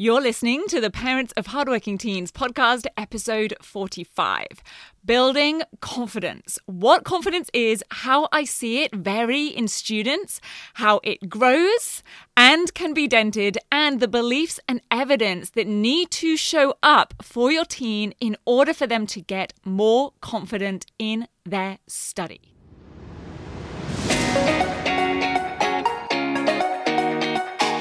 You're 0.00 0.20
listening 0.20 0.68
to 0.68 0.80
the 0.80 0.90
Parents 0.92 1.32
of 1.32 1.48
Hardworking 1.48 1.98
Teens 1.98 2.30
podcast, 2.30 2.86
episode 2.96 3.52
45 3.60 4.46
Building 5.04 5.62
Confidence. 5.80 6.56
What 6.66 7.02
confidence 7.02 7.50
is, 7.52 7.82
how 7.90 8.28
I 8.30 8.44
see 8.44 8.84
it 8.84 8.94
vary 8.94 9.48
in 9.48 9.66
students, 9.66 10.40
how 10.74 11.00
it 11.02 11.28
grows 11.28 12.04
and 12.36 12.72
can 12.74 12.94
be 12.94 13.08
dented, 13.08 13.58
and 13.72 13.98
the 13.98 14.06
beliefs 14.06 14.60
and 14.68 14.82
evidence 14.88 15.50
that 15.50 15.66
need 15.66 16.12
to 16.12 16.36
show 16.36 16.74
up 16.80 17.14
for 17.20 17.50
your 17.50 17.64
teen 17.64 18.14
in 18.20 18.36
order 18.44 18.72
for 18.72 18.86
them 18.86 19.04
to 19.08 19.20
get 19.20 19.52
more 19.64 20.12
confident 20.20 20.86
in 21.00 21.26
their 21.44 21.78
study. 21.88 22.54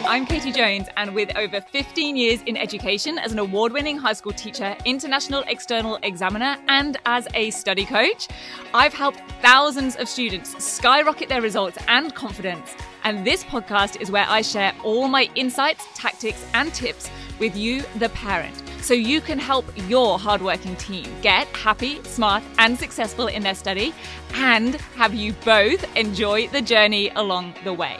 I'm 0.07 0.25
Katie 0.25 0.53
Jones, 0.53 0.87
and 0.95 1.13
with 1.13 1.35
over 1.35 1.59
15 1.59 2.15
years 2.15 2.41
in 2.43 2.55
education 2.55 3.19
as 3.19 3.33
an 3.33 3.39
award 3.39 3.73
winning 3.73 3.97
high 3.97 4.13
school 4.13 4.31
teacher, 4.31 4.73
international 4.85 5.43
external 5.47 5.99
examiner, 6.01 6.55
and 6.69 6.95
as 7.05 7.27
a 7.33 7.51
study 7.51 7.83
coach, 7.83 8.29
I've 8.73 8.93
helped 8.93 9.19
thousands 9.41 9.97
of 9.97 10.07
students 10.07 10.63
skyrocket 10.63 11.27
their 11.27 11.41
results 11.41 11.77
and 11.89 12.15
confidence. 12.15 12.73
And 13.03 13.27
this 13.27 13.43
podcast 13.43 13.99
is 13.99 14.09
where 14.09 14.25
I 14.29 14.43
share 14.43 14.73
all 14.81 15.09
my 15.09 15.29
insights, 15.35 15.85
tactics, 15.93 16.45
and 16.53 16.73
tips 16.73 17.09
with 17.37 17.57
you, 17.57 17.83
the 17.97 18.07
parent, 18.09 18.55
so 18.81 18.93
you 18.93 19.19
can 19.19 19.37
help 19.37 19.65
your 19.89 20.17
hardworking 20.17 20.77
team 20.77 21.05
get 21.21 21.47
happy, 21.47 22.01
smart, 22.03 22.43
and 22.59 22.79
successful 22.79 23.27
in 23.27 23.43
their 23.43 23.55
study, 23.55 23.93
and 24.35 24.75
have 24.95 25.13
you 25.13 25.33
both 25.43 25.83
enjoy 25.97 26.47
the 26.47 26.61
journey 26.61 27.09
along 27.09 27.53
the 27.65 27.73
way. 27.73 27.99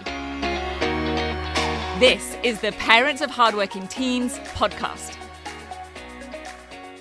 This 2.00 2.38
is 2.44 2.62
the 2.62 2.74
Parents 2.74 3.24
of 3.24 3.32
Hardworking 3.32 3.88
Teens 3.88 4.38
podcast. 4.54 5.16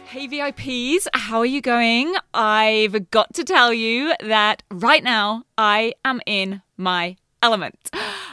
Hey 0.07 0.27
VIPs, 0.27 1.07
how 1.13 1.41
are 1.41 1.45
you 1.45 1.61
going? 1.61 2.15
I've 2.33 3.11
got 3.11 3.35
to 3.35 3.45
tell 3.45 3.75
you 3.75 4.15
that 4.21 4.63
right 4.71 5.05
now 5.05 5.43
I 5.59 5.93
am 6.03 6.23
in 6.25 6.63
my 6.79 7.17
element. 7.43 7.91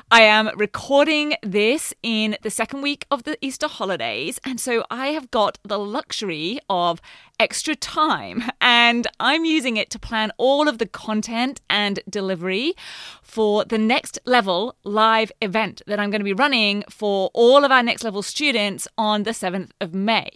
I 0.10 0.22
am 0.22 0.52
recording 0.56 1.34
this 1.44 1.94
in 2.02 2.38
the 2.44 2.50
second 2.50 2.82
week 2.82 3.08
of 3.12 3.24
the 3.24 3.38
Easter 3.42 3.68
holidays, 3.68 4.40
and 4.46 4.58
so 4.58 4.86
I 4.90 5.08
have 5.08 5.32
got 5.32 5.58
the 5.64 5.80
luxury 5.80 6.60
of 6.70 7.02
extra 7.44 7.76
time 7.76 8.42
and 8.62 9.06
I'm 9.20 9.44
using 9.44 9.76
it 9.76 9.90
to 9.90 10.00
plan 10.00 10.32
all 10.38 10.70
of 10.70 10.78
the 10.78 10.86
content 10.86 11.60
and 11.70 12.00
delivery 12.10 12.74
for 13.22 13.66
the 13.66 13.78
next 13.78 14.18
level 14.26 14.78
live 14.86 15.30
event 15.42 15.82
that 15.88 16.00
I'm 16.00 16.10
going 16.10 16.22
to 16.22 16.24
be 16.24 16.32
running 16.46 16.86
for 16.90 17.32
all 17.34 17.66
of 17.66 17.72
our 17.72 17.84
next 17.84 18.04
level 18.06 18.22
students 18.22 18.88
on 18.98 19.24
the 19.24 19.32
7th 19.32 19.72
of 19.82 19.94
May. 19.94 20.30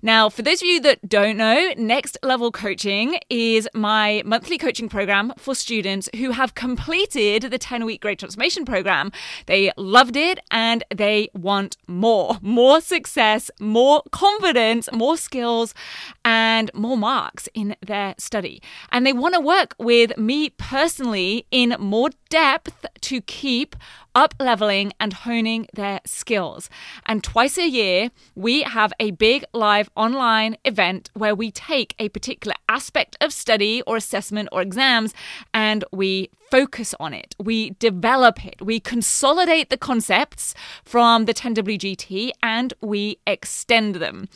Now, 0.00 0.28
for 0.28 0.42
those 0.42 0.62
of 0.62 0.68
you 0.68 0.80
that 0.82 1.08
don't 1.08 1.38
know, 1.38 1.72
Next 1.76 2.18
Level 2.22 2.52
Coaching 2.52 3.18
is 3.30 3.68
my 3.74 4.22
monthly 4.24 4.58
coaching 4.58 4.88
program 4.88 5.32
for 5.38 5.54
students 5.54 6.08
who 6.16 6.32
have 6.32 6.54
completed 6.54 7.44
the 7.44 7.58
10 7.58 7.84
week 7.84 8.02
Grade 8.02 8.18
Transformation 8.18 8.64
program. 8.64 9.10
They 9.46 9.72
loved 9.76 10.16
it 10.16 10.38
and 10.50 10.84
they 10.94 11.30
want 11.34 11.78
more, 11.88 12.36
more 12.42 12.80
success, 12.80 13.50
more 13.58 14.02
confidence, 14.12 14.88
more 14.92 15.16
skills, 15.16 15.74
and 16.24 16.43
more 16.74 16.96
marks 16.96 17.48
in 17.54 17.76
their 17.80 18.14
study. 18.18 18.62
And 18.90 19.06
they 19.06 19.12
want 19.12 19.34
to 19.34 19.40
work 19.40 19.74
with 19.78 20.16
me 20.16 20.50
personally 20.50 21.46
in 21.50 21.76
more 21.78 22.10
depth 22.28 22.86
to 23.02 23.20
keep 23.20 23.76
up 24.14 24.34
leveling 24.38 24.92
and 25.00 25.12
honing 25.12 25.66
their 25.74 26.00
skills. 26.06 26.70
And 27.06 27.22
twice 27.22 27.58
a 27.58 27.68
year, 27.68 28.10
we 28.34 28.62
have 28.62 28.92
a 29.00 29.10
big 29.12 29.44
live 29.52 29.88
online 29.96 30.56
event 30.64 31.10
where 31.14 31.34
we 31.34 31.50
take 31.50 31.94
a 31.98 32.08
particular 32.10 32.54
aspect 32.68 33.16
of 33.20 33.32
study 33.32 33.82
or 33.86 33.96
assessment 33.96 34.48
or 34.52 34.62
exams 34.62 35.14
and 35.52 35.84
we 35.92 36.30
focus 36.54 36.94
on 37.00 37.12
it, 37.12 37.34
we 37.36 37.70
develop 37.80 38.46
it, 38.46 38.62
we 38.62 38.78
consolidate 38.78 39.70
the 39.70 39.76
concepts 39.76 40.54
from 40.84 41.24
the 41.24 41.34
10WGT 41.34 42.30
and 42.44 42.72
we 42.80 43.18
extend 43.26 43.96
them. 43.96 44.28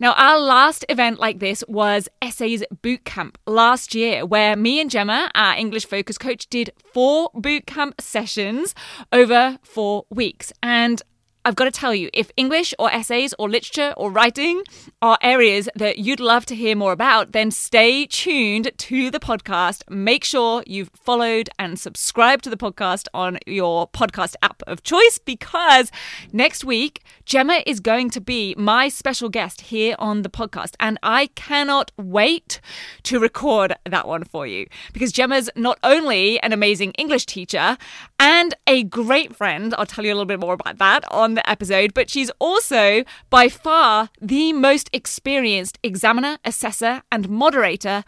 Now, 0.00 0.14
our 0.14 0.38
last 0.38 0.86
event 0.88 1.20
like 1.20 1.40
this 1.40 1.62
was 1.68 2.08
Essays 2.22 2.64
Bootcamp 2.82 3.34
last 3.46 3.94
year, 3.94 4.24
where 4.24 4.56
me 4.56 4.80
and 4.80 4.90
Gemma, 4.90 5.30
our 5.34 5.54
English 5.58 5.84
focus 5.84 6.16
coach, 6.16 6.46
did 6.48 6.70
four 6.94 7.30
bootcamp 7.34 8.00
sessions 8.00 8.74
over 9.12 9.58
four 9.62 10.06
weeks. 10.08 10.54
And 10.62 11.02
I've 11.44 11.56
got 11.56 11.64
to 11.64 11.70
tell 11.70 11.94
you, 11.94 12.10
if 12.12 12.30
English 12.36 12.74
or 12.78 12.92
essays 12.92 13.32
or 13.38 13.48
literature 13.48 13.94
or 13.96 14.10
writing 14.10 14.62
are 15.00 15.16
areas 15.22 15.68
that 15.74 15.98
you'd 15.98 16.20
love 16.20 16.44
to 16.46 16.54
hear 16.54 16.76
more 16.76 16.92
about, 16.92 17.32
then 17.32 17.50
stay 17.50 18.06
tuned 18.06 18.70
to 18.76 19.10
the 19.10 19.20
podcast. 19.20 19.88
Make 19.88 20.24
sure 20.24 20.62
you've 20.66 20.90
followed 20.94 21.48
and 21.58 21.78
subscribed 21.78 22.44
to 22.44 22.50
the 22.50 22.56
podcast 22.56 23.06
on 23.14 23.38
your 23.46 23.88
podcast 23.88 24.34
app 24.42 24.62
of 24.66 24.82
choice 24.82 25.18
because 25.18 25.90
next 26.32 26.64
week, 26.64 27.02
Gemma 27.24 27.62
is 27.66 27.80
going 27.80 28.10
to 28.10 28.20
be 28.20 28.54
my 28.58 28.88
special 28.88 29.28
guest 29.28 29.62
here 29.62 29.94
on 29.98 30.22
the 30.22 30.28
podcast. 30.28 30.74
And 30.80 30.98
I 31.02 31.28
cannot 31.28 31.92
wait 31.96 32.60
to 33.04 33.20
record 33.20 33.74
that 33.88 34.06
one 34.06 34.24
for 34.24 34.46
you 34.46 34.66
because 34.92 35.12
Gemma's 35.12 35.48
not 35.56 35.78
only 35.82 36.40
an 36.40 36.52
amazing 36.52 36.92
English 36.92 37.26
teacher 37.26 37.78
and 38.18 38.54
a 38.66 38.82
great 38.82 39.34
friend, 39.34 39.74
I'll 39.78 39.86
tell 39.86 40.04
you 40.04 40.12
a 40.12 40.14
little 40.14 40.26
bit 40.26 40.40
more 40.40 40.54
about 40.54 40.78
that 40.78 41.10
on 41.10 41.27
the 41.34 41.48
episode, 41.48 41.94
but 41.94 42.10
she's 42.10 42.30
also 42.38 43.04
by 43.30 43.48
far 43.48 44.10
the 44.20 44.52
most 44.52 44.90
experienced 44.92 45.78
examiner, 45.82 46.38
assessor, 46.44 47.02
and 47.10 47.28
moderator 47.28 48.04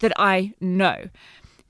that 0.00 0.12
I 0.16 0.54
know. 0.60 1.08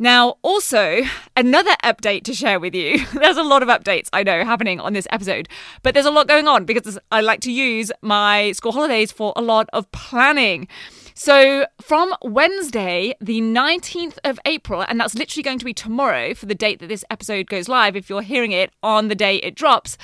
Now, 0.02 0.38
also, 0.40 1.02
another 1.36 1.72
update 1.84 2.24
to 2.24 2.32
share 2.32 2.58
with 2.58 2.74
you. 2.74 3.04
There's 3.12 3.36
a 3.36 3.42
lot 3.42 3.62
of 3.62 3.68
updates, 3.68 4.08
I 4.14 4.22
know, 4.22 4.46
happening 4.46 4.80
on 4.80 4.94
this 4.94 5.06
episode, 5.10 5.46
but 5.82 5.92
there's 5.92 6.06
a 6.06 6.10
lot 6.10 6.26
going 6.26 6.48
on 6.48 6.64
because 6.64 6.98
I 7.12 7.20
like 7.20 7.40
to 7.40 7.52
use 7.52 7.92
my 8.00 8.52
school 8.52 8.72
holidays 8.72 9.12
for 9.12 9.34
a 9.36 9.42
lot 9.42 9.68
of 9.74 9.92
planning. 9.92 10.68
So, 11.12 11.66
from 11.82 12.14
Wednesday, 12.22 13.14
the 13.20 13.42
19th 13.42 14.16
of 14.24 14.40
April, 14.46 14.82
and 14.88 14.98
that's 14.98 15.14
literally 15.14 15.42
going 15.42 15.58
to 15.58 15.66
be 15.66 15.74
tomorrow 15.74 16.32
for 16.32 16.46
the 16.46 16.54
date 16.54 16.78
that 16.78 16.86
this 16.86 17.04
episode 17.10 17.46
goes 17.48 17.68
live, 17.68 17.94
if 17.94 18.08
you're 18.08 18.22
hearing 18.22 18.52
it 18.52 18.72
on 18.82 19.08
the 19.08 19.14
day 19.14 19.36
it 19.36 19.54
drops, 19.54 19.98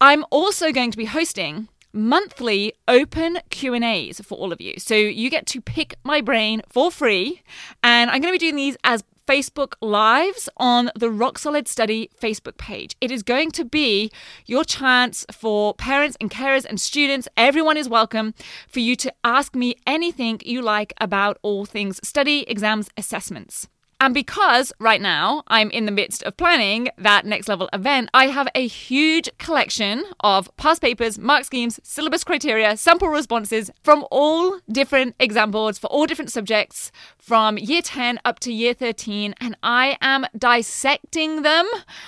I'm 0.00 0.24
also 0.30 0.70
going 0.70 0.92
to 0.92 0.96
be 0.96 1.06
hosting 1.06 1.68
monthly 1.92 2.72
open 2.86 3.38
Q&As 3.50 4.20
for 4.20 4.38
all 4.38 4.52
of 4.52 4.60
you. 4.60 4.74
So 4.78 4.94
you 4.94 5.28
get 5.28 5.44
to 5.46 5.60
pick 5.60 5.96
my 6.04 6.20
brain 6.20 6.62
for 6.68 6.92
free 6.92 7.42
and 7.82 8.08
I'm 8.08 8.20
going 8.20 8.32
to 8.32 8.38
be 8.38 8.46
doing 8.46 8.54
these 8.54 8.76
as 8.84 9.02
Facebook 9.26 9.72
Lives 9.80 10.48
on 10.56 10.90
the 10.94 11.10
Rock 11.10 11.36
Solid 11.38 11.66
Study 11.66 12.10
Facebook 12.20 12.58
page. 12.58 12.94
It 13.00 13.10
is 13.10 13.24
going 13.24 13.50
to 13.52 13.64
be 13.64 14.12
your 14.46 14.64
chance 14.64 15.26
for 15.32 15.74
parents 15.74 16.16
and 16.20 16.30
carers 16.30 16.64
and 16.64 16.80
students, 16.80 17.26
everyone 17.36 17.76
is 17.76 17.88
welcome, 17.88 18.34
for 18.68 18.78
you 18.78 18.94
to 18.96 19.12
ask 19.24 19.56
me 19.56 19.74
anything 19.84 20.40
you 20.44 20.62
like 20.62 20.94
about 21.00 21.38
all 21.42 21.66
things 21.66 21.98
study, 22.06 22.48
exams, 22.48 22.88
assessments. 22.96 23.68
And 24.00 24.14
because 24.14 24.72
right 24.78 25.00
now 25.00 25.42
I'm 25.48 25.70
in 25.70 25.84
the 25.84 25.90
midst 25.90 26.22
of 26.22 26.36
planning 26.36 26.88
that 26.98 27.26
next 27.26 27.48
level 27.48 27.68
event, 27.72 28.10
I 28.14 28.28
have 28.28 28.46
a 28.54 28.66
huge 28.66 29.28
collection 29.38 30.04
of 30.20 30.56
past 30.56 30.82
papers, 30.82 31.18
mark 31.18 31.44
schemes, 31.44 31.80
syllabus 31.82 32.22
criteria, 32.22 32.76
sample 32.76 33.08
responses 33.08 33.72
from 33.82 34.06
all 34.12 34.60
different 34.70 35.16
exam 35.18 35.50
boards 35.50 35.80
for 35.80 35.88
all 35.88 36.06
different 36.06 36.30
subjects 36.30 36.92
from 37.18 37.58
year 37.58 37.82
10 37.82 38.20
up 38.24 38.38
to 38.40 38.52
year 38.52 38.72
13. 38.72 39.34
And 39.40 39.56
I 39.64 39.98
am 40.00 40.26
dissecting 40.36 41.42
them 41.42 41.66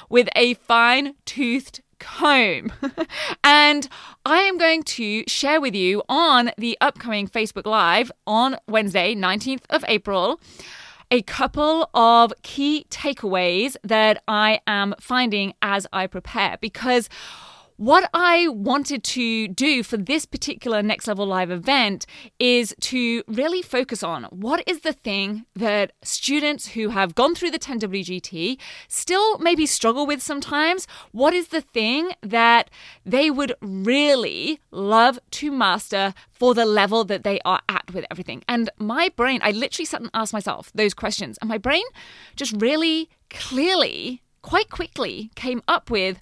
with 0.08 0.28
a 0.36 0.54
fine 0.54 1.14
toothed 1.24 1.80
comb. 1.98 2.72
and 3.44 3.88
I 4.24 4.42
am 4.42 4.58
going 4.58 4.84
to 4.84 5.24
share 5.26 5.60
with 5.60 5.74
you 5.74 6.04
on 6.08 6.52
the 6.56 6.78
upcoming 6.80 7.26
Facebook 7.26 7.66
Live 7.66 8.12
on 8.28 8.56
Wednesday, 8.68 9.16
19th 9.16 9.64
of 9.70 9.84
April 9.88 10.40
a 11.10 11.22
couple 11.22 11.90
of 11.92 12.32
key 12.42 12.86
takeaways 12.90 13.76
that 13.82 14.22
I 14.28 14.60
am 14.66 14.94
finding 15.00 15.54
as 15.60 15.86
I 15.92 16.06
prepare 16.06 16.56
because 16.60 17.08
what 17.80 18.10
I 18.12 18.46
wanted 18.48 19.02
to 19.04 19.48
do 19.48 19.82
for 19.82 19.96
this 19.96 20.26
particular 20.26 20.82
Next 20.82 21.08
Level 21.08 21.24
Live 21.24 21.50
event 21.50 22.04
is 22.38 22.74
to 22.80 23.22
really 23.26 23.62
focus 23.62 24.02
on 24.02 24.24
what 24.24 24.62
is 24.66 24.80
the 24.80 24.92
thing 24.92 25.46
that 25.54 25.92
students 26.02 26.68
who 26.72 26.90
have 26.90 27.14
gone 27.14 27.34
through 27.34 27.52
the 27.52 27.58
10WGT 27.58 28.60
still 28.88 29.38
maybe 29.38 29.64
struggle 29.64 30.06
with 30.06 30.20
sometimes. 30.20 30.86
What 31.12 31.32
is 31.32 31.48
the 31.48 31.62
thing 31.62 32.12
that 32.20 32.68
they 33.06 33.30
would 33.30 33.54
really 33.62 34.60
love 34.70 35.18
to 35.30 35.50
master 35.50 36.12
for 36.32 36.52
the 36.52 36.66
level 36.66 37.04
that 37.04 37.24
they 37.24 37.40
are 37.46 37.62
at 37.66 37.94
with 37.94 38.04
everything? 38.10 38.42
And 38.46 38.68
my 38.76 39.08
brain, 39.16 39.40
I 39.42 39.52
literally 39.52 39.86
sat 39.86 40.02
and 40.02 40.10
asked 40.12 40.34
myself 40.34 40.70
those 40.74 40.92
questions, 40.92 41.38
and 41.40 41.48
my 41.48 41.56
brain 41.56 41.84
just 42.36 42.60
really 42.60 43.08
clearly, 43.30 44.20
quite 44.42 44.68
quickly 44.68 45.30
came 45.34 45.62
up 45.66 45.88
with 45.88 46.20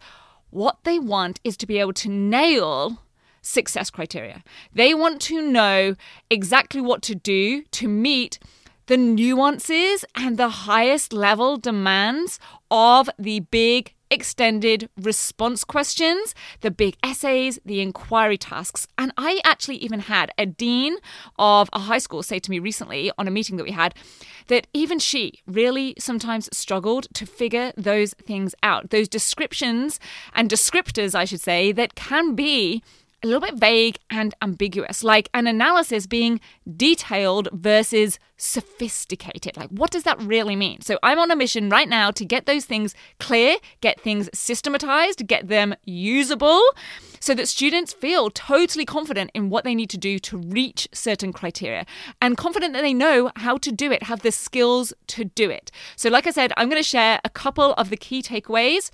what 0.50 0.79
they 0.85 0.99
want 0.99 1.41
is 1.45 1.56
to 1.59 1.67
be 1.67 1.79
able 1.79 1.93
to 1.95 2.09
nail 2.09 3.03
success 3.43 3.91
criteria. 3.91 4.43
They 4.73 4.95
want 4.95 5.21
to 5.23 5.41
know 5.41 5.95
exactly 6.31 6.81
what 6.81 7.03
to 7.03 7.15
do 7.15 7.62
to 7.62 7.89
meet 7.89 8.39
the 8.87 8.97
nuances 8.97 10.05
and 10.15 10.37
the 10.37 10.49
highest 10.49 11.12
level 11.12 11.56
demands 11.56 12.41
of 12.71 13.09
the 13.19 13.41
big 13.41 13.95
extended 14.10 14.88
response 15.00 15.64
questions, 15.64 16.34
the 16.60 16.70
big 16.70 16.96
essays, 17.02 17.58
the 17.64 17.81
inquiry 17.81 18.38
tasks. 18.38 18.87
And 18.96 19.12
I 19.16 19.40
actually 19.44 19.76
even 19.76 20.00
had 20.00 20.31
a 20.38 20.46
dean 20.46 20.96
of 21.38 21.69
a 21.72 21.81
high 21.81 21.99
school 21.99 22.22
say 22.22 22.38
to 22.38 22.50
me 22.50 22.58
recently 22.58 23.10
on 23.19 23.28
a 23.28 23.31
meeting 23.31 23.56
that 23.56 23.64
we 23.64 23.72
had 23.72 23.94
that 24.49 24.66
even 24.72 24.99
she 24.99 25.40
really 25.46 25.94
sometimes 25.99 26.49
struggled 26.56 27.06
to 27.14 27.26
figure 27.26 27.72
those 27.76 28.14
things 28.14 28.55
out, 28.62 28.90
those 28.90 29.08
descriptions 29.08 30.00
and 30.34 30.50
descriptors, 30.50 31.14
I 31.14 31.25
should 31.25 31.40
say, 31.40 31.72
that 31.72 31.94
can 31.94 32.34
be 32.34 32.82
a 33.23 33.26
little 33.26 33.41
bit 33.41 33.55
vague 33.55 33.99
and 34.11 34.35
ambiguous, 34.43 35.03
like 35.03 35.29
an 35.35 35.47
analysis 35.47 36.06
being 36.06 36.41
detailed 36.76 37.49
versus 37.53 38.19
sophisticated. 38.37 39.56
Like, 39.56 39.70
what 39.70 39.91
does 39.91 40.05
that 40.05 40.20
really 40.23 40.55
mean? 40.55 40.81
So, 40.82 40.99
I'm 41.03 41.19
on 41.19 41.31
a 41.31 41.37
mission 41.37 41.69
right 41.69 41.88
now 41.88 42.11
to 42.12 42.25
get 42.25 42.47
those 42.47 42.65
things 42.65 42.94
clear, 43.19 43.56
get 43.81 44.00
things 44.00 44.31
systematized, 44.32 45.26
get 45.26 45.49
them 45.49 45.75
usable, 45.85 46.62
so 47.20 47.35
that 47.35 47.49
students 47.49 47.93
feel 47.93 48.31
totally 48.31 48.85
confident 48.85 49.31
in 49.35 49.50
what 49.50 49.65
they 49.65 49.75
need 49.75 49.91
to 49.91 49.99
do 49.99 50.19
to 50.20 50.38
reach 50.38 50.88
certain 50.93 51.32
criteria 51.32 51.85
and 52.23 52.37
confident 52.37 52.73
that 52.75 52.82
they 52.82 52.94
know 52.94 53.31
how 53.37 53.59
to 53.59 53.73
do 53.73 53.91
it, 53.91 54.05
have 54.05 54.23
the 54.23 54.31
skills 54.31 54.93
to 55.09 55.25
do 55.25 55.50
it. 55.50 55.73
So, 55.97 56.09
like 56.09 56.26
I 56.26 56.31
said, 56.31 56.53
I'm 56.56 56.69
going 56.69 56.81
to 56.81 56.88
share 56.88 57.20
a 57.25 57.31
couple 57.31 57.73
of 57.75 57.91
the 57.91 57.97
key 57.97 58.23
takeaways 58.23 58.91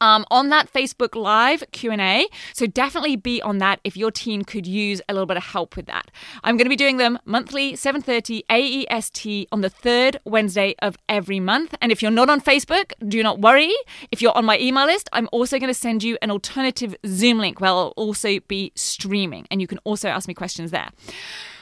um, 0.00 0.24
on 0.30 0.48
that 0.48 0.72
Facebook 0.72 1.14
Live 1.14 1.64
Q&A. 1.72 2.26
So 2.52 2.66
definitely 2.66 3.16
be 3.16 3.40
on 3.42 3.58
that 3.58 3.80
if 3.84 3.96
your 3.96 4.10
team 4.10 4.44
could 4.44 4.66
use 4.66 5.00
a 5.08 5.12
little 5.12 5.26
bit 5.26 5.36
of 5.36 5.42
help 5.42 5.76
with 5.76 5.86
that. 5.86 6.10
I'm 6.42 6.56
going 6.56 6.64
to 6.64 6.70
be 6.70 6.76
doing 6.76 6.96
them 6.96 7.18
monthly, 7.24 7.74
7.30 7.74 8.42
AEST 8.50 9.46
on 9.52 9.60
the 9.60 9.70
third 9.70 10.18
Wednesday 10.24 10.74
of 10.80 10.96
every 11.08 11.40
month. 11.40 11.74
And 11.80 11.92
if 11.92 12.02
you're 12.02 12.10
not 12.10 12.30
on 12.30 12.40
Facebook, 12.40 12.92
do 13.06 13.22
not 13.22 13.40
worry. 13.40 13.72
If 14.10 14.22
you're 14.22 14.36
on 14.36 14.44
my 14.44 14.58
email 14.58 14.86
list, 14.86 15.08
I'm 15.12 15.28
also 15.32 15.58
going 15.58 15.72
to 15.72 15.74
send 15.74 16.02
you 16.02 16.16
an 16.22 16.30
alternative 16.30 16.94
Zoom 17.06 17.38
link 17.38 17.60
where 17.60 17.70
I'll 17.70 17.94
also 17.96 18.40
be 18.40 18.72
streaming. 18.74 19.46
And 19.50 19.60
you 19.60 19.66
can 19.66 19.78
also 19.84 20.08
ask 20.08 20.28
me 20.28 20.34
questions 20.34 20.70
there. 20.70 20.90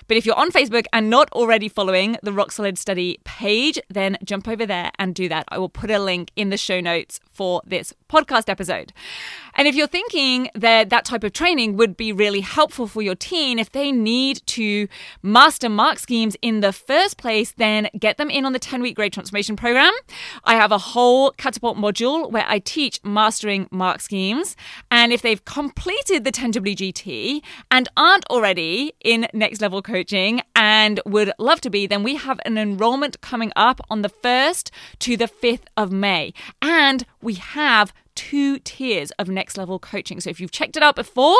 But 0.08 0.16
if 0.16 0.24
you're 0.24 0.38
on 0.38 0.50
Facebook 0.50 0.86
and 0.90 1.10
not 1.10 1.30
already 1.32 1.68
following 1.68 2.16
the 2.22 2.32
Rock 2.32 2.50
Solid 2.50 2.78
Study 2.78 3.20
page, 3.24 3.78
then 3.90 4.16
jump 4.24 4.48
over 4.48 4.64
there 4.64 4.90
and 4.98 5.14
do 5.14 5.28
that. 5.28 5.44
I 5.48 5.58
will 5.58 5.68
put 5.68 5.90
a 5.90 5.98
link 5.98 6.30
in 6.34 6.48
the 6.48 6.56
show 6.56 6.80
notes 6.80 7.20
for 7.38 7.62
this 7.64 7.94
podcast 8.10 8.48
episode. 8.48 8.92
And 9.54 9.68
if 9.68 9.74
you're 9.76 9.86
thinking 9.86 10.50
that 10.54 10.90
that 10.90 11.04
type 11.04 11.22
of 11.22 11.32
training 11.32 11.76
would 11.76 11.96
be 11.96 12.12
really 12.12 12.40
helpful 12.40 12.86
for 12.88 13.00
your 13.00 13.14
teen, 13.14 13.58
if 13.58 13.70
they 13.70 13.92
need 13.92 14.42
to 14.58 14.88
master 15.22 15.68
mark 15.68 16.00
schemes 16.00 16.36
in 16.42 16.60
the 16.60 16.72
first 16.72 17.16
place, 17.16 17.52
then 17.52 17.88
get 17.98 18.16
them 18.18 18.28
in 18.28 18.44
on 18.44 18.52
the 18.52 18.58
10 18.58 18.82
week 18.82 18.96
grade 18.96 19.12
transformation 19.12 19.54
program. 19.54 19.92
I 20.44 20.54
have 20.56 20.72
a 20.72 20.78
whole 20.78 21.30
catapult 21.32 21.76
module 21.76 22.30
where 22.30 22.44
I 22.48 22.58
teach 22.58 23.00
mastering 23.04 23.68
mark 23.70 24.00
schemes. 24.00 24.56
And 24.90 25.12
if 25.12 25.22
they've 25.22 25.44
completed 25.44 26.24
the 26.24 26.32
10WGT 26.32 27.40
and 27.70 27.88
aren't 27.96 28.26
already 28.30 28.92
in 29.04 29.28
next 29.32 29.60
level 29.60 29.80
coaching, 29.80 30.42
and 30.54 31.00
would 31.06 31.30
love 31.38 31.60
to 31.60 31.70
be, 31.70 31.86
then 31.86 32.02
we 32.02 32.16
have 32.16 32.40
an 32.44 32.58
enrollment 32.58 33.20
coming 33.20 33.52
up 33.54 33.80
on 33.88 34.02
the 34.02 34.08
1st 34.08 34.70
to 34.98 35.16
the 35.16 35.28
5th 35.28 35.66
of 35.76 35.92
May. 35.92 36.32
And 36.60 37.06
have 37.34 37.92
two 38.18 38.58
tiers 38.58 39.10
of 39.12 39.28
next 39.28 39.56
level 39.56 39.78
coaching. 39.78 40.20
So 40.20 40.28
if 40.28 40.40
you've 40.40 40.50
checked 40.50 40.76
it 40.76 40.82
out 40.82 40.96
before 40.96 41.38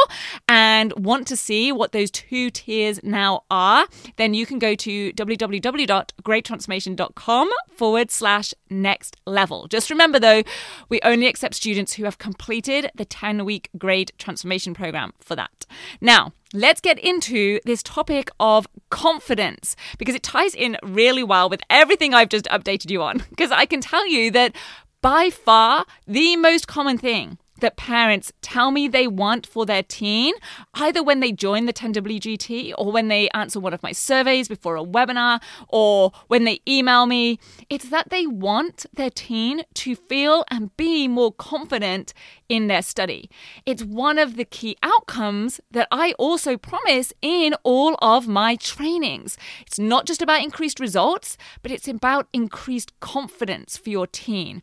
and 0.49 0.93
want 0.93 1.27
to 1.27 1.37
see 1.37 1.73
what 1.73 1.91
those 1.91 2.09
two 2.09 2.51
tiers 2.51 3.01
now 3.03 3.43
are, 3.51 3.89
then 4.15 4.33
you 4.33 4.47
can 4.47 4.61
go 4.61 4.77
to 4.77 5.13
www.gradetransformation.com 5.13 7.51
forward 7.73 8.13
slash 8.13 8.55
next 8.71 9.17
level. 9.27 9.67
Just 9.67 9.91
remember 9.91 10.21
though, 10.21 10.45
we 10.89 11.01
only 11.03 11.27
accept 11.27 11.57
students 11.57 11.95
who 11.95 12.05
have 12.05 12.19
completed 12.19 12.93
the 12.95 13.05
10 13.05 13.45
week 13.45 13.71
grade 13.77 14.13
transformation 14.17 14.73
program 14.73 15.15
for 15.19 15.35
that. 15.35 15.67
Now, 16.01 16.33
Let's 16.55 16.81
get 16.81 16.99
into 16.99 17.61
this 17.67 17.83
topic 17.83 18.31
of 18.41 18.67
confidence 18.89 19.77
because 19.99 20.15
it 20.15 20.23
ties 20.23 20.55
in 20.55 20.79
really 20.83 21.23
well 21.23 21.51
with 21.51 21.61
everything 21.69 22.15
I've 22.15 22.31
just 22.31 22.47
updated 22.47 22.91
you 22.91 23.03
on. 23.03 23.23
Because 23.39 23.53
I 23.53 23.67
can 23.67 23.83
tell 23.83 24.09
you 24.09 24.31
that 24.33 24.57
by 25.01 25.31
far 25.31 25.85
the 26.07 26.37
most 26.37 26.67
common 26.67 26.99
thing 26.99 27.39
that 27.61 27.77
parents 27.77 28.33
tell 28.41 28.71
me 28.71 28.89
they 28.89 29.07
want 29.07 29.47
for 29.47 29.67
their 29.67 29.83
teen, 29.83 30.35
either 30.75 31.03
when 31.03 31.21
they 31.21 31.33
join 31.33 31.67
the 31.67 31.73
10WGT 31.73 32.73
or 32.79 32.93
when 32.93 33.09
they 33.09 33.29
answer 33.31 33.61
one 33.61 33.75
of 33.75 33.83
my 33.83 33.93
surveys 33.93 34.49
before 34.49 34.77
a 34.77 34.85
webinar 34.85 35.41
or 35.69 36.13
when 36.29 36.45
they 36.45 36.61
email 36.69 37.07
me, 37.07 37.39
it's 37.69 37.89
that 37.91 38.11
they 38.11 38.27
want 38.27 38.87
their 38.95 39.11
teen 39.11 39.63
to 39.75 39.95
feel 39.95 40.45
and 40.51 40.77
be 40.77 41.09
more 41.09 41.33
confident 41.33 42.15
in 42.49 42.69
their 42.69 42.83
study. 42.83 43.29
It's 43.67 43.83
one 43.83 44.19
of 44.19 44.37
the 44.37 44.45
key 44.45 44.77
outcomes 44.83 45.61
that 45.71 45.89
I 45.91 46.13
also 46.19 46.57
promise 46.57 47.13
in 47.21 47.55
all 47.63 47.97
of 48.01 48.29
my 48.29 48.57
trainings. 48.57 49.37
It's 49.67 49.79
not 49.79 50.07
just 50.07 50.23
about 50.23 50.43
increased 50.43 50.81
results, 50.81 51.37
but 51.63 51.73
it's 51.73 51.89
about 51.89 52.29
increased 52.33 52.99
confidence 53.01 53.77
for 53.77 53.91
your 53.91 54.07
teen. 54.07 54.63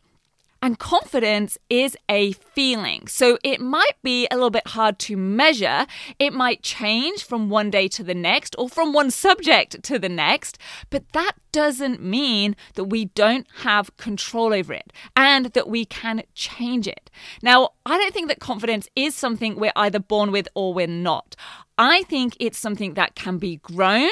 And 0.62 0.78
confidence 0.78 1.58
is 1.68 1.96
a 2.08 2.32
feeling. 2.32 3.06
So 3.06 3.38
it 3.44 3.60
might 3.60 3.96
be 4.02 4.26
a 4.30 4.34
little 4.34 4.50
bit 4.50 4.68
hard 4.68 4.98
to 5.00 5.16
measure. 5.16 5.86
It 6.18 6.32
might 6.32 6.62
change 6.62 7.24
from 7.24 7.50
one 7.50 7.70
day 7.70 7.88
to 7.88 8.02
the 8.02 8.14
next 8.14 8.56
or 8.58 8.68
from 8.68 8.92
one 8.92 9.10
subject 9.10 9.82
to 9.84 9.98
the 9.98 10.08
next. 10.08 10.58
But 10.90 11.12
that 11.12 11.32
doesn't 11.52 12.02
mean 12.02 12.56
that 12.74 12.84
we 12.84 13.06
don't 13.06 13.46
have 13.58 13.96
control 13.96 14.52
over 14.52 14.72
it 14.72 14.92
and 15.14 15.46
that 15.46 15.68
we 15.68 15.84
can 15.84 16.22
change 16.34 16.86
it. 16.86 17.10
Now, 17.42 17.70
I 17.84 17.96
don't 17.96 18.12
think 18.12 18.28
that 18.28 18.40
confidence 18.40 18.88
is 18.96 19.14
something 19.14 19.56
we're 19.56 19.72
either 19.76 19.98
born 19.98 20.32
with 20.32 20.48
or 20.54 20.74
we're 20.74 20.86
not. 20.86 21.36
I 21.78 22.04
think 22.04 22.36
it's 22.40 22.58
something 22.58 22.94
that 22.94 23.14
can 23.14 23.36
be 23.36 23.56
grown 23.56 24.10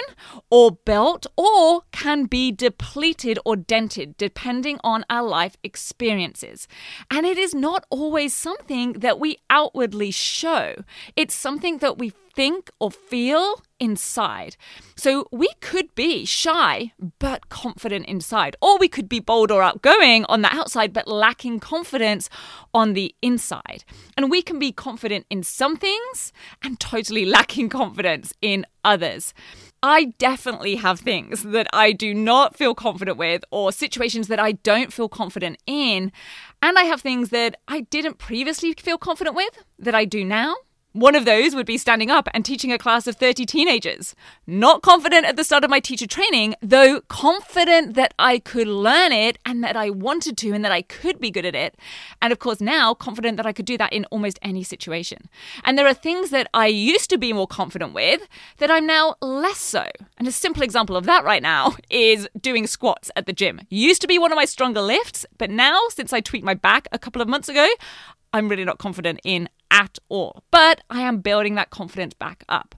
or 0.51 0.73
built 0.85 1.27
or 1.37 1.83
can 1.93 2.27
be 2.27 2.53
depleted 2.53 3.39
or 3.45 3.57
dented 3.57 4.17
depending 4.19 4.79
on 4.85 5.05
our 5.09 5.23
life 5.23 5.57
experiences. 5.63 6.69
And 7.11 7.25
it 7.25 7.39
is 7.39 7.55
not 7.55 7.87
always 7.89 8.35
something 8.35 8.93
that 8.95 9.19
we 9.19 9.39
outwardly 9.49 10.11
show, 10.11 10.85
it's 11.17 11.35
something 11.35 11.79
that 11.79 11.97
we 11.97 12.13
think 12.35 12.71
or 12.79 12.91
feel 12.91 13.63
inside. 13.79 14.57
So 14.97 15.27
we 15.31 15.49
could 15.61 15.95
be 15.95 16.25
shy 16.25 16.93
but 17.19 17.49
confident 17.49 18.07
inside, 18.07 18.57
or 18.61 18.79
we 18.79 18.89
could 18.89 19.09
be 19.09 19.21
bold 19.21 19.51
or 19.51 19.63
outgoing 19.63 20.25
on 20.27 20.43
the 20.43 20.55
outside 20.55 20.93
but 20.93 21.09
lacking 21.09 21.61
confidence 21.61 22.31
on 22.73 22.95
the 22.95 23.15
inside. 23.23 23.85
And 24.17 24.31
we 24.31 24.43
can 24.43 24.59
be 24.59 24.73
confident 24.73 25.27
in 25.31 25.43
some 25.43 25.77
things 25.77 26.33
and 26.63 26.81
totally 26.81 27.25
lacking 27.37 27.69
confidence 27.69 28.33
in 28.41 28.67
others. 28.85 29.35
I 29.83 30.15
definitely 30.17 30.77
have 30.77 31.01
things 31.01 31.43
that 31.43 31.67
I 31.73 31.93
do 31.93 32.15
not 32.15 32.57
feel 32.57 32.75
confident 32.75 33.19
with, 33.19 33.45
or 33.51 33.71
situations 33.71 34.29
that 34.29 34.41
I 34.41 34.53
don't 34.53 34.93
feel 34.93 35.11
confident 35.11 35.59
in. 35.67 36.11
And 36.63 36.79
I 36.79 36.85
have 36.85 37.03
things 37.03 37.29
that 37.31 37.57
I 37.69 37.81
didn't 37.81 38.17
previously 38.17 38.73
feel 38.73 38.97
confident 38.97 39.37
with 39.37 39.63
that 39.79 39.95
I 39.95 40.07
do 40.07 40.25
now. 40.25 40.55
One 40.95 41.17
of 41.17 41.25
those 41.25 41.57
would 41.57 41.67
be 41.67 41.77
standing 41.77 42.09
up 42.09 42.29
and 42.33 42.45
teaching 42.45 42.71
a 42.71 42.79
class 42.79 43.09
of 43.09 43.17
30 43.17 43.45
teenagers. 43.47 44.15
Not 44.47 44.81
confident 44.83 45.27
at 45.27 45.35
the 45.35 45.43
start 45.43 45.65
of 45.65 45.71
my 45.71 45.81
teacher 45.81 46.07
training, 46.07 46.55
though 46.63 47.01
confident 47.09 47.95
that 47.95 48.15
I 48.17 48.39
could 48.39 48.69
learn 48.69 49.11
it 49.11 49.37
and 49.45 49.65
that 49.65 49.75
I 49.75 49.91
wanted 49.91 50.39
to 50.39 50.53
and 50.53 50.65
that 50.65 50.71
I 50.71 50.83
could 50.83 51.19
be 51.19 51.33
good 51.33 51.45
at 51.45 51.57
it. 51.57 51.77
And 52.23 52.33
of 52.33 52.39
course, 52.39 52.61
now 52.61 52.95
confident 52.95 53.39
that 53.39 53.45
I 53.45 53.53
could 53.53 53.65
do 53.65 53.77
that 53.77 53.93
in 53.93 54.05
almost 54.13 54.39
any 54.41 54.63
situation. 54.63 55.29
And 55.65 55.77
there 55.77 55.89
are 55.89 55.95
things 55.95 56.31
that 56.31 56.49
I 56.55 56.69
used 56.69 57.11
to 57.11 57.19
be 57.19 57.33
more 57.33 57.49
confident 57.49 57.93
with 57.93 58.29
that 58.59 58.71
I'm 58.71 58.87
now 58.87 59.17
less 59.21 59.59
so. 59.59 59.91
And 60.19 60.29
a 60.29 60.33
simple 60.33 60.63
example 60.63 60.97
of 60.97 61.07
that 61.07 61.25
right 61.25 61.43
now 61.43 61.75
is 61.91 62.29
doing 62.41 62.69
squats 62.69 63.11
at 63.17 63.27
the 63.27 63.33
gym. 63.33 63.63
Used 63.69 64.01
to 64.03 64.07
be 64.07 64.17
one 64.17 64.31
of 64.31 64.37
my 64.37 64.45
stronger 64.45 64.81
lifts, 64.81 65.27
but 65.39 65.51
now, 65.51 65.81
since 65.89 66.13
I 66.13 66.21
tweaked 66.21 66.45
my 66.47 66.55
back 66.55 66.87
a 66.93 67.01
couple 67.01 67.21
of 67.21 67.27
months 67.27 67.49
ago, 67.49 67.67
I'm 68.33 68.49
really 68.49 68.65
not 68.65 68.79
confident 68.79 69.21
in 69.25 69.49
at 69.75 69.99
all. 70.09 70.45
But 70.51 70.83
I 70.89 71.01
am 71.03 71.19
building 71.19 71.57
that 71.57 71.71
confidence 71.71 72.15
back 72.15 72.45
up. 72.49 72.77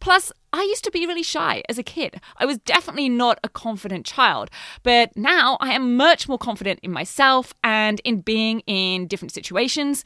Plus, 0.00 0.32
I 0.52 0.62
used 0.62 0.84
to 0.84 0.90
be 0.90 1.04
really 1.04 1.24
shy 1.24 1.62
as 1.68 1.76
a 1.76 1.82
kid. 1.82 2.20
I 2.38 2.46
was 2.46 2.58
definitely 2.58 3.08
not 3.08 3.38
a 3.44 3.48
confident 3.48 4.06
child, 4.06 4.48
but 4.82 5.14
now 5.16 5.58
I 5.60 5.72
am 5.72 5.96
much 5.96 6.28
more 6.28 6.38
confident 6.38 6.80
in 6.82 6.92
myself 6.92 7.52
and 7.62 8.00
in 8.04 8.20
being 8.20 8.60
in 8.60 9.08
different 9.08 9.32
situations. 9.32 10.04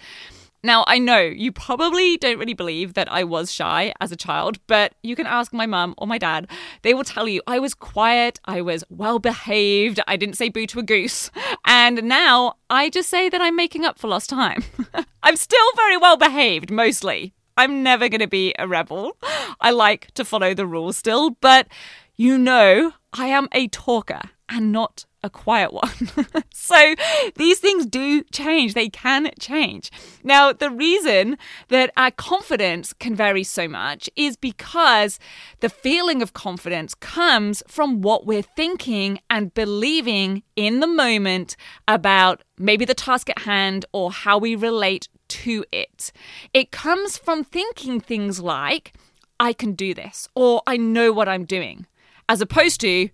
Now, 0.62 0.84
I 0.86 0.98
know 0.98 1.20
you 1.20 1.52
probably 1.52 2.18
don't 2.18 2.38
really 2.38 2.54
believe 2.54 2.92
that 2.92 3.10
I 3.10 3.24
was 3.24 3.50
shy 3.50 3.94
as 3.98 4.12
a 4.12 4.16
child, 4.16 4.58
but 4.66 4.92
you 5.02 5.16
can 5.16 5.26
ask 5.26 5.54
my 5.54 5.64
mum 5.64 5.94
or 5.96 6.06
my 6.06 6.18
dad. 6.18 6.50
They 6.82 6.92
will 6.92 7.04
tell 7.04 7.26
you 7.26 7.40
I 7.46 7.58
was 7.58 7.72
quiet, 7.72 8.40
I 8.44 8.60
was 8.60 8.84
well 8.90 9.18
behaved, 9.18 10.00
I 10.06 10.16
didn't 10.16 10.36
say 10.36 10.50
boo 10.50 10.66
to 10.66 10.80
a 10.80 10.82
goose. 10.82 11.30
And 11.64 12.02
now 12.04 12.54
I 12.68 12.90
just 12.90 13.08
say 13.08 13.30
that 13.30 13.40
I'm 13.40 13.56
making 13.56 13.86
up 13.86 13.98
for 13.98 14.08
lost 14.08 14.28
time. 14.28 14.62
I'm 15.22 15.36
still 15.36 15.58
very 15.76 15.96
well 15.96 16.18
behaved, 16.18 16.70
mostly. 16.70 17.32
I'm 17.56 17.82
never 17.82 18.08
going 18.08 18.20
to 18.20 18.26
be 18.26 18.54
a 18.58 18.68
rebel. 18.68 19.16
I 19.60 19.70
like 19.70 20.12
to 20.14 20.24
follow 20.24 20.52
the 20.52 20.66
rules 20.66 20.96
still, 20.96 21.30
but 21.40 21.68
you 22.16 22.36
know, 22.36 22.92
I 23.14 23.26
am 23.26 23.48
a 23.52 23.68
talker 23.68 24.20
and 24.48 24.72
not 24.72 25.06
a 25.22 25.30
quiet 25.30 25.72
one. 25.72 25.90
so 26.52 26.94
these 27.36 27.58
things 27.58 27.86
do 27.86 28.22
change. 28.32 28.74
They 28.74 28.88
can 28.88 29.30
change. 29.38 29.90
Now, 30.22 30.52
the 30.52 30.70
reason 30.70 31.36
that 31.68 31.92
our 31.96 32.10
confidence 32.10 32.92
can 32.92 33.14
vary 33.14 33.44
so 33.44 33.68
much 33.68 34.08
is 34.16 34.36
because 34.36 35.18
the 35.60 35.68
feeling 35.68 36.22
of 36.22 36.32
confidence 36.32 36.94
comes 36.94 37.62
from 37.68 38.00
what 38.00 38.26
we're 38.26 38.42
thinking 38.42 39.20
and 39.28 39.54
believing 39.54 40.42
in 40.56 40.80
the 40.80 40.86
moment 40.86 41.56
about 41.86 42.42
maybe 42.58 42.84
the 42.84 42.94
task 42.94 43.28
at 43.30 43.40
hand 43.40 43.84
or 43.92 44.10
how 44.10 44.38
we 44.38 44.54
relate 44.54 45.08
to 45.28 45.64
it. 45.72 46.12
It 46.52 46.70
comes 46.70 47.16
from 47.16 47.44
thinking 47.44 48.00
things 48.00 48.40
like, 48.40 48.92
I 49.38 49.54
can 49.54 49.72
do 49.72 49.94
this, 49.94 50.28
or 50.34 50.62
I 50.66 50.76
know 50.76 51.12
what 51.12 51.28
I'm 51.28 51.46
doing, 51.46 51.86
as 52.28 52.42
opposed 52.42 52.80
to, 52.82 53.08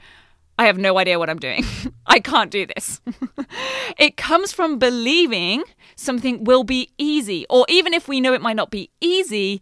I 0.58 0.66
have 0.66 0.78
no 0.78 0.98
idea 0.98 1.18
what 1.18 1.28
I'm 1.28 1.38
doing. 1.38 1.64
I 2.06 2.20
can't 2.20 2.50
do 2.50 2.66
this. 2.66 3.00
it 3.98 4.16
comes 4.16 4.52
from 4.52 4.78
believing 4.78 5.64
something 5.96 6.44
will 6.44 6.64
be 6.64 6.90
easy, 6.98 7.46
or 7.50 7.66
even 7.68 7.92
if 7.92 8.08
we 8.08 8.20
know 8.20 8.32
it 8.32 8.40
might 8.40 8.56
not 8.56 8.70
be 8.70 8.90
easy, 9.00 9.60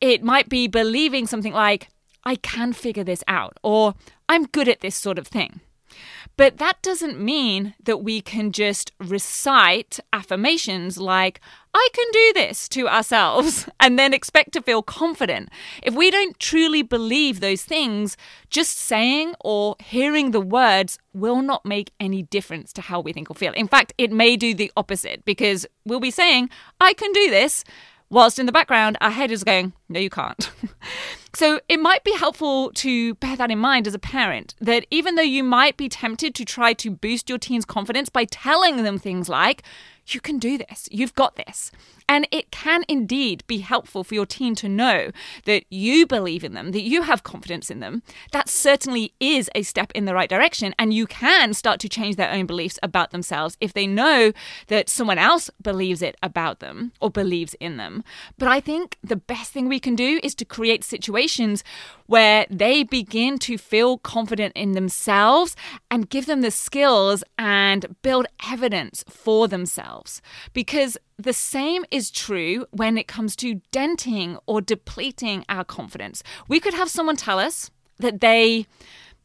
it 0.00 0.22
might 0.22 0.48
be 0.48 0.66
believing 0.66 1.26
something 1.26 1.52
like, 1.52 1.88
I 2.24 2.36
can 2.36 2.72
figure 2.72 3.04
this 3.04 3.24
out, 3.28 3.58
or 3.62 3.94
I'm 4.28 4.44
good 4.46 4.68
at 4.68 4.80
this 4.80 4.94
sort 4.94 5.18
of 5.18 5.26
thing. 5.26 5.60
But 6.36 6.58
that 6.58 6.80
doesn't 6.82 7.20
mean 7.20 7.74
that 7.82 7.98
we 7.98 8.20
can 8.20 8.52
just 8.52 8.92
recite 8.98 10.00
affirmations 10.12 10.96
like, 10.96 11.40
I 11.72 11.88
can 11.92 12.06
do 12.12 12.32
this 12.34 12.68
to 12.70 12.88
ourselves 12.88 13.68
and 13.80 13.98
then 13.98 14.12
expect 14.12 14.52
to 14.52 14.62
feel 14.62 14.82
confident. 14.82 15.50
If 15.82 15.94
we 15.94 16.10
don't 16.10 16.38
truly 16.38 16.82
believe 16.82 17.40
those 17.40 17.62
things, 17.62 18.16
just 18.48 18.76
saying 18.76 19.34
or 19.40 19.76
hearing 19.78 20.32
the 20.32 20.40
words 20.40 20.98
will 21.14 21.42
not 21.42 21.64
make 21.64 21.92
any 22.00 22.22
difference 22.22 22.72
to 22.74 22.82
how 22.82 23.00
we 23.00 23.12
think 23.12 23.30
or 23.30 23.34
feel. 23.34 23.52
In 23.52 23.68
fact, 23.68 23.92
it 23.98 24.10
may 24.10 24.36
do 24.36 24.54
the 24.54 24.72
opposite 24.76 25.24
because 25.24 25.66
we'll 25.84 26.00
be 26.00 26.10
saying, 26.10 26.50
I 26.80 26.92
can 26.92 27.12
do 27.12 27.30
this, 27.30 27.64
whilst 28.08 28.38
in 28.38 28.46
the 28.46 28.52
background, 28.52 28.98
our 29.00 29.10
head 29.10 29.30
is 29.30 29.44
going, 29.44 29.72
No, 29.88 30.00
you 30.00 30.10
can't. 30.10 30.50
So 31.34 31.60
it 31.68 31.78
might 31.78 32.02
be 32.02 32.12
helpful 32.16 32.72
to 32.72 33.14
bear 33.14 33.36
that 33.36 33.50
in 33.50 33.58
mind 33.58 33.86
as 33.86 33.94
a 33.94 33.98
parent 33.98 34.54
that 34.60 34.86
even 34.90 35.14
though 35.14 35.22
you 35.22 35.44
might 35.44 35.76
be 35.76 35.88
tempted 35.88 36.34
to 36.34 36.44
try 36.44 36.72
to 36.74 36.90
boost 36.90 37.28
your 37.28 37.38
teen's 37.38 37.64
confidence 37.64 38.08
by 38.08 38.24
telling 38.24 38.82
them 38.82 38.98
things 38.98 39.28
like, 39.28 39.62
you 40.06 40.20
can 40.20 40.38
do 40.38 40.58
this, 40.58 40.88
you've 40.90 41.14
got 41.14 41.36
this. 41.36 41.70
And 42.08 42.26
it 42.32 42.50
can 42.50 42.84
indeed 42.88 43.44
be 43.46 43.58
helpful 43.58 44.02
for 44.02 44.14
your 44.14 44.26
teen 44.26 44.56
to 44.56 44.68
know 44.68 45.12
that 45.44 45.64
you 45.70 46.06
believe 46.06 46.42
in 46.42 46.54
them, 46.54 46.72
that 46.72 46.82
you 46.82 47.02
have 47.02 47.22
confidence 47.22 47.70
in 47.70 47.78
them. 47.78 48.02
That 48.32 48.48
certainly 48.48 49.14
is 49.20 49.48
a 49.54 49.62
step 49.62 49.92
in 49.94 50.06
the 50.06 50.14
right 50.14 50.28
direction. 50.28 50.74
And 50.76 50.92
you 50.92 51.06
can 51.06 51.54
start 51.54 51.78
to 51.80 51.88
change 51.88 52.16
their 52.16 52.32
own 52.32 52.46
beliefs 52.46 52.80
about 52.82 53.12
themselves 53.12 53.56
if 53.60 53.72
they 53.72 53.86
know 53.86 54.32
that 54.66 54.88
someone 54.88 55.18
else 55.18 55.50
believes 55.62 56.02
it 56.02 56.16
about 56.20 56.58
them 56.58 56.90
or 57.00 57.10
believes 57.10 57.54
in 57.60 57.76
them. 57.76 58.02
But 58.38 58.48
I 58.48 58.58
think 58.58 58.98
the 59.04 59.14
best 59.14 59.52
thing 59.52 59.68
we 59.68 59.78
can 59.78 59.94
do 59.94 60.18
is 60.24 60.34
to 60.36 60.44
create 60.44 60.82
situations 61.20 61.64
where 62.06 62.46
they 62.50 62.82
begin 62.82 63.38
to 63.38 63.56
feel 63.56 63.98
confident 63.98 64.52
in 64.56 64.72
themselves 64.72 65.54
and 65.90 66.10
give 66.10 66.26
them 66.26 66.40
the 66.40 66.50
skills 66.50 67.22
and 67.38 67.94
build 68.02 68.26
evidence 68.50 69.04
for 69.08 69.46
themselves. 69.46 70.20
Because 70.52 70.98
the 71.18 71.32
same 71.32 71.84
is 71.90 72.10
true 72.10 72.66
when 72.72 72.98
it 72.98 73.06
comes 73.06 73.36
to 73.36 73.60
denting 73.70 74.38
or 74.46 74.60
depleting 74.60 75.44
our 75.48 75.64
confidence. 75.64 76.22
We 76.48 76.58
could 76.58 76.74
have 76.74 76.90
someone 76.90 77.16
tell 77.16 77.38
us 77.38 77.70
that 77.98 78.20
they 78.20 78.66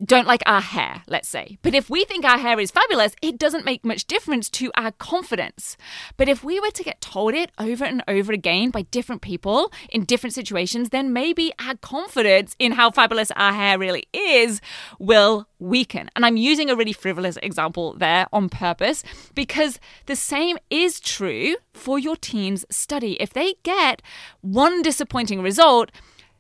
don't 0.04 0.28
like 0.28 0.44
our 0.46 0.62
hair, 0.62 1.04
let's 1.08 1.30
say. 1.30 1.58
But 1.62 1.74
if 1.74 1.90
we 1.90 2.04
think 2.06 2.25
our 2.25 2.38
hair 2.38 2.60
is 2.60 2.72
fabulous, 2.72 3.16
it 3.22 3.38
doesn't 3.38 3.66
make 3.66 3.86
much 3.86 4.06
difference 4.06 4.50
to 4.52 4.72
our 4.75 4.92
confidence. 4.92 5.78
But 6.18 6.28
if 6.28 6.44
we 6.44 6.60
were 6.60 6.72
to 6.72 6.84
get 6.84 7.02
told 7.02 7.34
it 7.34 7.52
over 7.58 7.86
and 7.86 8.04
over 8.08 8.34
again 8.34 8.72
by 8.72 8.84
different 8.84 9.22
people 9.22 9.72
in 9.90 10.04
different 10.04 10.34
situations, 10.34 10.90
then 10.90 11.14
maybe 11.14 11.54
our 11.60 11.75
confidence 11.75 12.56
in 12.60 12.74
how 12.74 12.92
fabulous 12.92 13.32
our 13.32 13.54
hair 13.54 13.80
really 13.80 14.08
is 14.14 14.60
will 15.00 15.48
weaken. 15.60 16.10
And 16.16 16.25
I'm 16.25 16.38
using 16.38 16.70
a 16.70 16.75
really 16.75 16.94
frivolous 16.94 17.38
example 17.42 17.94
there 17.94 18.28
on 18.34 18.50
purpose 18.50 19.04
because 19.34 19.80
the 20.08 20.16
same 20.16 20.58
is 20.70 21.00
true 21.00 21.56
for 21.74 21.98
your 21.98 22.18
team's 22.18 22.66
study. 22.70 23.14
If 23.22 23.34
they 23.34 23.56
get 23.64 24.02
one 24.42 24.82
disappointing 24.82 25.42
result, 25.42 25.92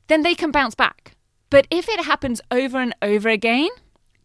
then 0.07 0.23
they 0.23 0.35
can 0.35 0.51
bounce 0.51 0.75
back 0.75 1.14
but 1.55 1.67
if 1.71 1.87
it 1.87 2.03
happens 2.03 2.41
over 2.51 2.81
and 2.81 2.93
over 3.01 3.29
again, 3.29 3.69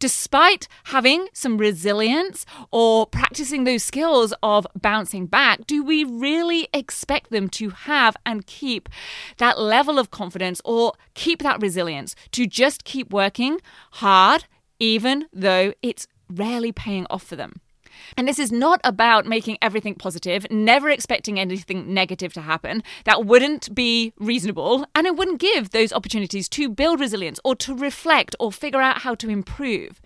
despite 0.01 0.67
having 0.87 1.29
some 1.33 1.59
resilience 1.59 2.45
or 2.73 3.07
practicing 3.07 3.63
those 3.63 3.85
skills 3.85 4.35
of 4.43 4.67
bouncing 4.75 5.27
back, 5.27 5.65
do 5.69 5.85
we 5.85 6.03
really 6.03 6.67
expect 6.75 7.31
them 7.31 7.49
to 7.49 7.71
have 7.71 8.17
and 8.27 8.49
keep 8.49 8.89
that 9.37 9.61
level 9.61 9.97
of 9.97 10.11
confidence 10.11 10.61
or 10.65 10.93
keep 11.15 11.41
that 11.41 11.63
resilience 11.63 12.17
to 12.33 12.49
just 12.49 12.83
keep 12.83 13.13
working 13.13 13.61
hard, 13.93 14.47
even 14.81 15.29
though 15.33 15.73
it's 15.83 16.09
rarely 16.29 16.73
paying 16.73 17.07
off 17.11 17.23
for 17.23 17.37
them? 17.37 17.61
And 18.17 18.27
this 18.27 18.39
is 18.39 18.53
not 18.53 18.81
about 18.85 19.27
making 19.27 19.59
everything 19.61 19.95
positive, 19.95 20.47
never 20.51 20.91
expecting 20.91 21.39
anything 21.39 21.93
negative 21.93 22.33
to 22.35 22.43
happen. 22.43 22.83
That 23.05 23.25
wouldn't 23.25 23.75
be 23.75 24.13
reasonable, 24.19 24.87
and 24.95 25.07
it 25.07 25.17
wouldn't 25.17 25.41
give 25.41 25.71
those 25.71 25.93
opportunities 25.93 26.49
to 26.51 26.69
build 26.69 27.01
resilience 27.01 27.41
or 27.45 27.55
to 27.57 27.75
reflect 27.75 28.37
or 28.39 28.53
figure 28.53 28.81
out 28.81 29.03
how 29.03 29.15
to 29.17 29.31
improve. 29.31 30.01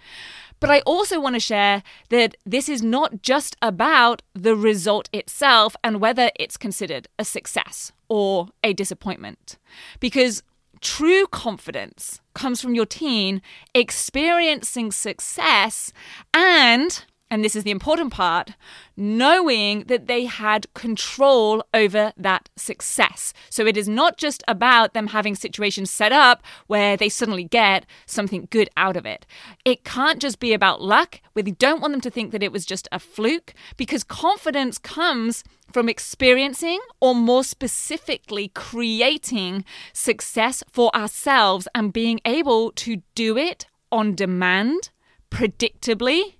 But 0.60 0.70
I 0.70 0.80
also 0.80 1.20
want 1.20 1.34
to 1.34 1.40
share 1.40 1.82
that 2.08 2.36
this 2.46 2.68
is 2.68 2.82
not 2.82 3.22
just 3.22 3.56
about 3.60 4.22
the 4.34 4.56
result 4.56 5.10
itself 5.12 5.76
and 5.84 6.00
whether 6.00 6.30
it's 6.36 6.56
considered 6.56 7.08
a 7.18 7.24
success 7.24 7.92
or 8.08 8.48
a 8.62 8.72
disappointment. 8.72 9.58
Because 10.00 10.42
true 10.80 11.26
confidence 11.26 12.20
comes 12.34 12.60
from 12.60 12.74
your 12.74 12.86
teen 12.86 13.42
experiencing 13.74 14.92
success 14.92 15.92
and 16.32 17.04
and 17.34 17.44
this 17.44 17.56
is 17.56 17.64
the 17.64 17.72
important 17.72 18.12
part, 18.12 18.52
knowing 18.96 19.80
that 19.88 20.06
they 20.06 20.24
had 20.24 20.72
control 20.72 21.64
over 21.74 22.12
that 22.16 22.48
success. 22.54 23.32
So 23.50 23.66
it 23.66 23.76
is 23.76 23.88
not 23.88 24.18
just 24.18 24.44
about 24.46 24.94
them 24.94 25.08
having 25.08 25.34
situations 25.34 25.90
set 25.90 26.12
up 26.12 26.44
where 26.68 26.96
they 26.96 27.08
suddenly 27.08 27.42
get 27.42 27.86
something 28.06 28.46
good 28.52 28.70
out 28.76 28.96
of 28.96 29.04
it. 29.04 29.26
It 29.64 29.82
can't 29.82 30.22
just 30.22 30.38
be 30.38 30.52
about 30.52 30.80
luck. 30.80 31.20
We 31.34 31.42
don't 31.42 31.80
want 31.80 31.92
them 31.92 32.00
to 32.02 32.10
think 32.10 32.30
that 32.30 32.44
it 32.44 32.52
was 32.52 32.64
just 32.64 32.86
a 32.92 33.00
fluke 33.00 33.52
because 33.76 34.04
confidence 34.04 34.78
comes 34.78 35.42
from 35.72 35.88
experiencing 35.88 36.78
or 37.00 37.16
more 37.16 37.42
specifically 37.42 38.52
creating 38.54 39.64
success 39.92 40.62
for 40.70 40.94
ourselves 40.94 41.66
and 41.74 41.92
being 41.92 42.20
able 42.24 42.70
to 42.76 43.02
do 43.16 43.36
it 43.36 43.66
on 43.90 44.14
demand, 44.14 44.90
predictably 45.32 46.34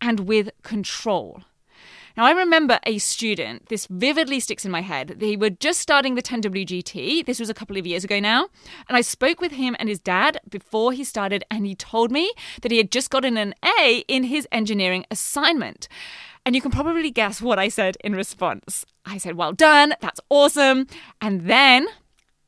and 0.00 0.20
with 0.20 0.50
control. 0.62 1.42
Now, 2.16 2.24
I 2.24 2.30
remember 2.30 2.80
a 2.86 2.96
student, 2.96 3.68
this 3.68 3.86
vividly 3.90 4.40
sticks 4.40 4.64
in 4.64 4.70
my 4.70 4.80
head. 4.80 5.16
They 5.18 5.36
were 5.36 5.50
just 5.50 5.80
starting 5.80 6.14
the 6.14 6.22
10WGT. 6.22 7.26
This 7.26 7.38
was 7.38 7.50
a 7.50 7.54
couple 7.54 7.76
of 7.76 7.86
years 7.86 8.04
ago 8.04 8.18
now. 8.20 8.48
And 8.88 8.96
I 8.96 9.02
spoke 9.02 9.38
with 9.38 9.52
him 9.52 9.76
and 9.78 9.90
his 9.90 9.98
dad 9.98 10.40
before 10.48 10.92
he 10.92 11.04
started, 11.04 11.44
and 11.50 11.66
he 11.66 11.74
told 11.74 12.10
me 12.10 12.32
that 12.62 12.72
he 12.72 12.78
had 12.78 12.90
just 12.90 13.10
gotten 13.10 13.36
an 13.36 13.54
A 13.82 14.02
in 14.08 14.24
his 14.24 14.48
engineering 14.50 15.04
assignment. 15.10 15.88
And 16.46 16.54
you 16.54 16.62
can 16.62 16.70
probably 16.70 17.10
guess 17.10 17.42
what 17.42 17.58
I 17.58 17.68
said 17.68 17.98
in 18.02 18.14
response. 18.14 18.86
I 19.04 19.18
said, 19.18 19.34
Well 19.34 19.52
done, 19.52 19.92
that's 20.00 20.20
awesome. 20.30 20.86
And 21.20 21.42
then, 21.42 21.86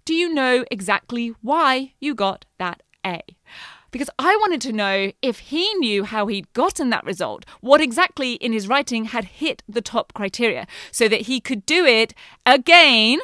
do 0.07 0.14
you 0.14 0.33
know 0.33 0.64
exactly 0.71 1.35
why 1.43 1.93
you 2.00 2.14
got 2.14 2.47
that 2.59 2.83
A? 3.05 3.21
Because 3.90 4.11
I 4.18 4.37
wanted 4.37 4.61
to 4.62 4.73
know 4.73 5.12
if 5.23 5.38
he 5.38 5.73
knew 5.75 6.04
how 6.04 6.26
he'd 6.26 6.52
gotten 6.52 6.90
that 6.90 7.04
result, 7.04 7.45
what 7.61 7.80
exactly 7.80 8.35
in 8.35 8.52
his 8.52 8.68
writing 8.68 9.07
had 9.07 9.25
hit 9.25 9.62
the 9.68 9.80
top 9.80 10.12
criteria, 10.14 10.66
so 10.90 11.09
that 11.09 11.23
he 11.23 11.40
could 11.40 11.64
do 11.66 11.85
it 11.85 12.14
again. 12.45 13.18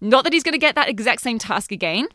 Not 0.00 0.24
that 0.24 0.32
he's 0.32 0.42
going 0.42 0.52
to 0.52 0.58
get 0.58 0.74
that 0.74 0.88
exact 0.88 1.20
same 1.20 1.38
task 1.38 1.72
again, 1.72 2.08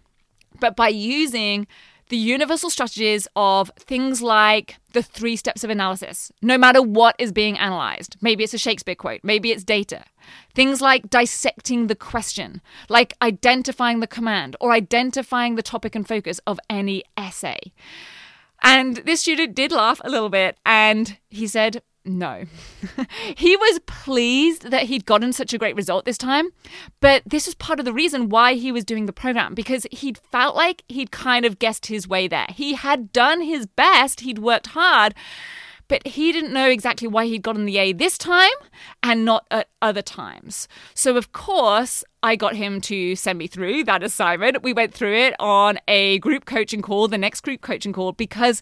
but 0.60 0.76
by 0.76 0.90
using 0.90 1.68
the 2.10 2.18
universal 2.18 2.70
strategies 2.70 3.28
of 3.36 3.72
things 3.78 4.22
like 4.22 4.78
the 4.94 5.02
three 5.02 5.36
steps 5.36 5.64
of 5.64 5.70
analysis, 5.70 6.32
no 6.42 6.58
matter 6.58 6.82
what 6.82 7.16
is 7.18 7.32
being 7.32 7.58
analyzed. 7.58 8.18
Maybe 8.22 8.44
it's 8.44 8.54
a 8.54 8.58
Shakespeare 8.58 8.96
quote, 8.96 9.22
maybe 9.24 9.52
it's 9.52 9.64
data. 9.64 10.04
Things 10.54 10.82
like 10.82 11.10
dissecting 11.10 11.88
the 11.88 11.96
question, 11.96 12.62
like 12.90 13.14
identifying 13.22 14.00
the 14.00 14.08
command 14.08 14.56
or 14.60 14.72
identifying 14.72 15.56
the 15.56 15.64
topic 15.64 15.96
and 15.96 16.08
focus 16.08 16.40
of 16.46 16.60
any 16.70 17.04
essay. 17.18 17.60
And 18.62 18.98
this 18.98 19.22
student 19.22 19.56
did 19.56 19.72
laugh 19.72 20.00
a 20.04 20.10
little 20.10 20.30
bit 20.30 20.58
and 20.66 21.18
he 21.30 21.48
said, 21.48 21.82
no. 22.06 22.46
he 23.36 23.56
was 23.56 23.80
pleased 23.86 24.70
that 24.72 24.84
he'd 24.84 25.06
gotten 25.06 25.34
such 25.34 25.54
a 25.54 25.58
great 25.58 25.76
result 25.76 26.06
this 26.06 26.18
time, 26.18 26.50
but 27.00 27.24
this 27.26 27.46
was 27.46 27.56
part 27.56 27.80
of 27.80 27.86
the 27.86 27.94
reason 27.94 28.30
why 28.30 28.54
he 28.54 28.72
was 28.72 28.84
doing 28.84 29.06
the 29.06 29.14
program 29.14 29.54
because 29.54 29.88
he'd 29.92 30.18
felt 30.18 30.56
like 30.56 30.84
he'd 30.88 31.12
kind 31.12 31.46
of 31.46 31.60
guessed 31.60 31.86
his 31.86 32.08
way 32.08 32.28
there. 32.28 32.48
He 32.50 32.74
had 32.74 33.14
done 33.14 33.42
his 33.42 33.66
best, 33.66 34.22
he'd 34.22 34.40
worked 34.40 34.68
hard, 34.68 35.14
but 35.88 36.06
he 36.08 36.32
didn't 36.32 36.54
know 36.54 36.70
exactly 36.70 37.08
why 37.08 37.26
he'd 37.26 37.42
gotten 37.42 37.66
the 37.66 37.78
A 37.78 37.94
this 37.94 38.18
time 38.18 38.50
and 39.02 39.26
not 39.26 39.46
at 39.52 39.70
other 39.82 40.02
times. 40.02 40.68
So, 40.94 41.18
of 41.18 41.34
course, 41.34 42.04
I 42.22 42.36
got 42.36 42.56
him 42.56 42.82
to 42.82 43.16
send 43.16 43.38
me 43.38 43.48
through 43.48 43.84
that 43.86 44.04
assignment. 44.04 44.64
We 44.64 44.74
went 44.74 44.94
through 44.94 45.16
it 45.16 45.36
on 45.40 45.78
a 45.88 46.20
group 46.20 46.46
coaching 46.46 46.82
call, 46.82 47.08
the 47.08 47.18
next 47.18 47.42
group 47.42 47.62
coaching 47.62 47.94
call, 47.94 48.14
because 48.14 48.62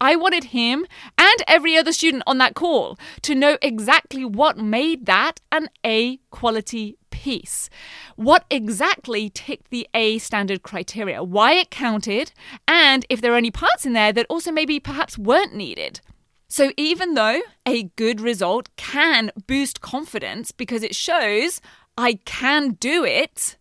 I 0.00 0.16
wanted 0.16 0.44
him 0.44 0.86
and 1.18 1.42
every 1.46 1.76
other 1.76 1.92
student 1.92 2.22
on 2.26 2.38
that 2.38 2.54
call 2.54 2.98
to 3.22 3.34
know 3.34 3.58
exactly 3.60 4.24
what 4.24 4.56
made 4.56 5.06
that 5.06 5.40
an 5.52 5.68
A 5.84 6.18
quality 6.30 6.96
piece. 7.10 7.68
What 8.16 8.46
exactly 8.50 9.28
ticked 9.28 9.70
the 9.70 9.86
A 9.94 10.18
standard 10.18 10.62
criteria, 10.62 11.22
why 11.22 11.52
it 11.52 11.70
counted, 11.70 12.32
and 12.66 13.04
if 13.10 13.20
there 13.20 13.34
are 13.34 13.36
any 13.36 13.50
parts 13.50 13.84
in 13.84 13.92
there 13.92 14.12
that 14.12 14.26
also 14.30 14.50
maybe 14.50 14.80
perhaps 14.80 15.18
weren't 15.18 15.54
needed. 15.54 16.00
So, 16.48 16.72
even 16.76 17.14
though 17.14 17.42
a 17.64 17.84
good 17.94 18.20
result 18.20 18.70
can 18.76 19.30
boost 19.46 19.80
confidence 19.80 20.50
because 20.50 20.82
it 20.82 20.96
shows 20.96 21.60
I 21.96 22.14
can 22.24 22.70
do 22.80 23.04
it, 23.04 23.56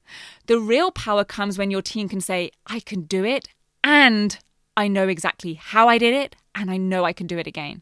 the 0.48 0.60
real 0.60 0.90
power 0.90 1.24
comes 1.24 1.58
when 1.58 1.70
your 1.70 1.84
team 1.84 2.10
can 2.10 2.22
say, 2.22 2.50
I 2.66 2.80
can 2.80 3.04
do 3.04 3.24
it 3.24 3.50
and 3.84 4.40
I 4.80 4.88
know 4.88 5.10
exactly 5.10 5.56
how 5.56 5.90
I 5.90 5.98
did 5.98 6.14
it, 6.14 6.38
and 6.56 6.72
I 6.72 6.78
know 6.78 7.04
I 7.04 7.12
can 7.12 7.28
do 7.28 7.38
it 7.38 7.48
again. 7.48 7.82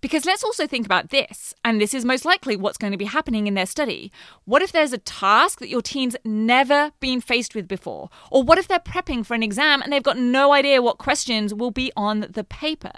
Because 0.00 0.24
let's 0.24 0.42
also 0.42 0.66
think 0.66 0.86
about 0.86 1.10
this, 1.10 1.52
and 1.66 1.78
this 1.78 1.92
is 1.92 2.02
most 2.02 2.24
likely 2.24 2.56
what's 2.56 2.78
going 2.78 2.92
to 2.92 2.96
be 2.96 3.04
happening 3.04 3.46
in 3.46 3.52
their 3.52 3.66
study. 3.66 4.10
What 4.46 4.62
if 4.62 4.72
there's 4.72 4.94
a 4.94 4.98
task 4.98 5.58
that 5.58 5.68
your 5.68 5.82
teen's 5.82 6.16
never 6.24 6.92
been 6.98 7.20
faced 7.20 7.54
with 7.54 7.68
before? 7.68 8.08
Or 8.30 8.42
what 8.42 8.56
if 8.56 8.66
they're 8.66 8.78
prepping 8.78 9.26
for 9.26 9.34
an 9.34 9.42
exam 9.42 9.82
and 9.82 9.92
they've 9.92 10.02
got 10.02 10.16
no 10.16 10.54
idea 10.54 10.80
what 10.80 10.96
questions 10.96 11.52
will 11.52 11.70
be 11.70 11.92
on 11.94 12.26
the 12.30 12.44
paper? 12.44 12.92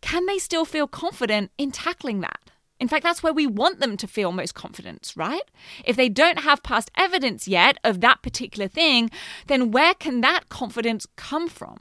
Can 0.00 0.24
they 0.24 0.38
still 0.38 0.64
feel 0.64 0.86
confident 0.86 1.50
in 1.58 1.72
tackling 1.72 2.22
that? 2.22 2.40
In 2.80 2.88
fact, 2.88 3.04
that's 3.04 3.22
where 3.22 3.34
we 3.34 3.46
want 3.46 3.80
them 3.80 3.98
to 3.98 4.06
feel 4.06 4.32
most 4.32 4.54
confidence, 4.54 5.14
right? 5.14 5.44
If 5.84 5.96
they 5.96 6.08
don't 6.08 6.38
have 6.38 6.62
past 6.62 6.90
evidence 6.96 7.46
yet 7.46 7.76
of 7.84 8.00
that 8.00 8.22
particular 8.22 8.66
thing, 8.66 9.10
then 9.46 9.72
where 9.72 9.92
can 9.92 10.22
that 10.22 10.48
confidence 10.48 11.06
come 11.16 11.50
from? 11.50 11.76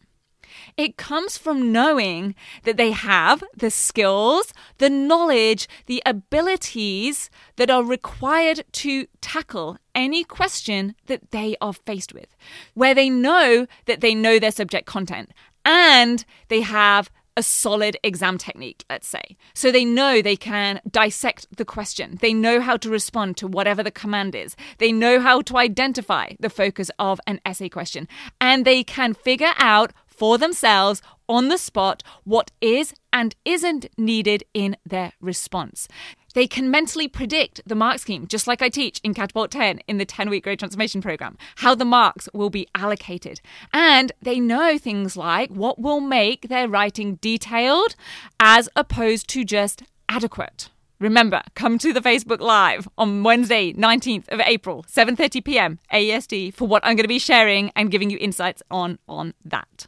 It 0.77 0.97
comes 0.97 1.37
from 1.37 1.71
knowing 1.71 2.35
that 2.63 2.77
they 2.77 2.91
have 2.91 3.43
the 3.55 3.71
skills, 3.71 4.53
the 4.77 4.89
knowledge, 4.89 5.67
the 5.85 6.01
abilities 6.05 7.29
that 7.55 7.69
are 7.69 7.83
required 7.83 8.63
to 8.73 9.07
tackle 9.21 9.77
any 9.93 10.23
question 10.23 10.95
that 11.07 11.31
they 11.31 11.55
are 11.61 11.73
faced 11.73 12.13
with, 12.13 12.35
where 12.73 12.95
they 12.95 13.09
know 13.09 13.67
that 13.85 14.01
they 14.01 14.15
know 14.15 14.39
their 14.39 14.51
subject 14.51 14.85
content 14.85 15.31
and 15.65 16.25
they 16.47 16.61
have 16.61 17.09
a 17.37 17.43
solid 17.43 17.97
exam 18.03 18.37
technique, 18.37 18.83
let's 18.89 19.07
say. 19.07 19.37
So 19.53 19.71
they 19.71 19.85
know 19.85 20.21
they 20.21 20.35
can 20.35 20.81
dissect 20.89 21.47
the 21.55 21.65
question. 21.65 22.17
They 22.21 22.33
know 22.33 22.59
how 22.59 22.77
to 22.77 22.89
respond 22.89 23.37
to 23.37 23.47
whatever 23.47 23.81
the 23.83 23.91
command 23.91 24.35
is. 24.35 24.55
They 24.79 24.91
know 24.91 25.19
how 25.19 25.41
to 25.43 25.57
identify 25.57 26.33
the 26.39 26.49
focus 26.49 26.91
of 26.99 27.21
an 27.27 27.39
essay 27.45 27.69
question. 27.69 28.07
And 28.39 28.65
they 28.65 28.83
can 28.83 29.13
figure 29.13 29.53
out 29.57 29.93
for 30.21 30.37
themselves 30.37 31.01
on 31.27 31.47
the 31.47 31.57
spot 31.57 32.03
what 32.25 32.51
is 32.61 32.93
and 33.11 33.35
isn't 33.43 33.87
needed 33.97 34.43
in 34.53 34.77
their 34.85 35.13
response. 35.19 35.87
They 36.35 36.45
can 36.45 36.69
mentally 36.69 37.07
predict 37.07 37.59
the 37.65 37.73
mark 37.73 37.97
scheme, 37.97 38.27
just 38.27 38.45
like 38.45 38.61
I 38.61 38.69
teach 38.69 38.99
in 39.03 39.15
Catapult 39.15 39.49
10 39.49 39.79
in 39.87 39.97
the 39.97 40.05
10 40.05 40.29
week 40.29 40.43
grade 40.43 40.59
transformation 40.59 41.01
program, 41.01 41.39
how 41.55 41.73
the 41.73 41.85
marks 41.85 42.29
will 42.35 42.51
be 42.51 42.67
allocated. 42.75 43.41
And 43.73 44.11
they 44.21 44.39
know 44.39 44.77
things 44.77 45.17
like 45.17 45.49
what 45.49 45.79
will 45.79 46.01
make 46.01 46.49
their 46.49 46.67
writing 46.67 47.15
detailed 47.15 47.95
as 48.39 48.69
opposed 48.75 49.27
to 49.29 49.43
just 49.43 49.81
adequate. 50.07 50.69
Remember, 50.99 51.41
come 51.55 51.79
to 51.79 51.93
the 51.93 51.99
Facebook 51.99 52.41
Live 52.41 52.87
on 52.95 53.23
Wednesday, 53.23 53.73
19th 53.73 54.29
of 54.29 54.39
April, 54.41 54.83
7:30 54.83 55.43
p.m. 55.43 55.79
AEST 55.91 56.53
for 56.53 56.67
what 56.67 56.85
I'm 56.85 56.95
going 56.95 57.05
to 57.05 57.07
be 57.07 57.17
sharing 57.17 57.71
and 57.75 57.89
giving 57.89 58.11
you 58.11 58.19
insights 58.21 58.61
on 58.69 58.99
on 59.07 59.33
that. 59.43 59.87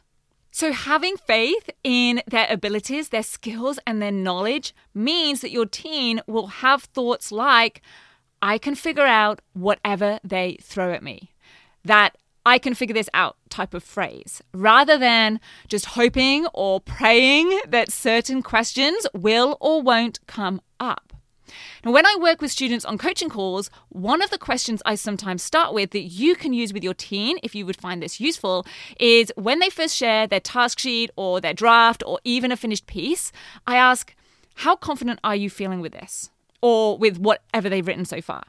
So, 0.56 0.70
having 0.70 1.16
faith 1.16 1.68
in 1.82 2.22
their 2.28 2.46
abilities, 2.48 3.08
their 3.08 3.24
skills, 3.24 3.80
and 3.88 4.00
their 4.00 4.12
knowledge 4.12 4.72
means 4.94 5.40
that 5.40 5.50
your 5.50 5.66
teen 5.66 6.20
will 6.28 6.46
have 6.46 6.84
thoughts 6.84 7.32
like, 7.32 7.82
I 8.40 8.58
can 8.58 8.76
figure 8.76 9.04
out 9.04 9.40
whatever 9.54 10.20
they 10.22 10.58
throw 10.62 10.92
at 10.92 11.02
me. 11.02 11.32
That 11.84 12.16
I 12.46 12.58
can 12.58 12.74
figure 12.74 12.94
this 12.94 13.10
out 13.12 13.36
type 13.48 13.74
of 13.74 13.82
phrase, 13.82 14.42
rather 14.52 14.96
than 14.96 15.40
just 15.66 15.86
hoping 15.86 16.46
or 16.54 16.80
praying 16.80 17.60
that 17.66 17.90
certain 17.90 18.40
questions 18.40 19.08
will 19.12 19.56
or 19.60 19.82
won't 19.82 20.24
come 20.28 20.60
up. 20.78 21.13
Now, 21.84 21.92
when 21.92 22.06
I 22.06 22.16
work 22.20 22.40
with 22.40 22.50
students 22.50 22.84
on 22.84 22.98
coaching 22.98 23.28
calls, 23.28 23.70
one 23.88 24.22
of 24.22 24.30
the 24.30 24.38
questions 24.38 24.82
I 24.86 24.94
sometimes 24.94 25.42
start 25.42 25.74
with 25.74 25.90
that 25.90 26.00
you 26.00 26.34
can 26.34 26.52
use 26.52 26.72
with 26.72 26.84
your 26.84 26.94
teen, 26.94 27.38
if 27.42 27.54
you 27.54 27.66
would 27.66 27.80
find 27.80 28.02
this 28.02 28.20
useful, 28.20 28.66
is 28.98 29.32
when 29.36 29.58
they 29.58 29.70
first 29.70 29.96
share 29.96 30.26
their 30.26 30.40
task 30.40 30.78
sheet 30.78 31.10
or 31.16 31.40
their 31.40 31.54
draft 31.54 32.02
or 32.06 32.20
even 32.24 32.52
a 32.52 32.56
finished 32.56 32.86
piece, 32.86 33.32
I 33.66 33.76
ask, 33.76 34.14
How 34.56 34.76
confident 34.76 35.20
are 35.24 35.36
you 35.36 35.50
feeling 35.50 35.80
with 35.80 35.92
this? 35.92 36.30
Or 36.62 36.96
with 36.96 37.18
whatever 37.18 37.68
they've 37.68 37.86
written 37.86 38.04
so 38.06 38.20
far? 38.20 38.44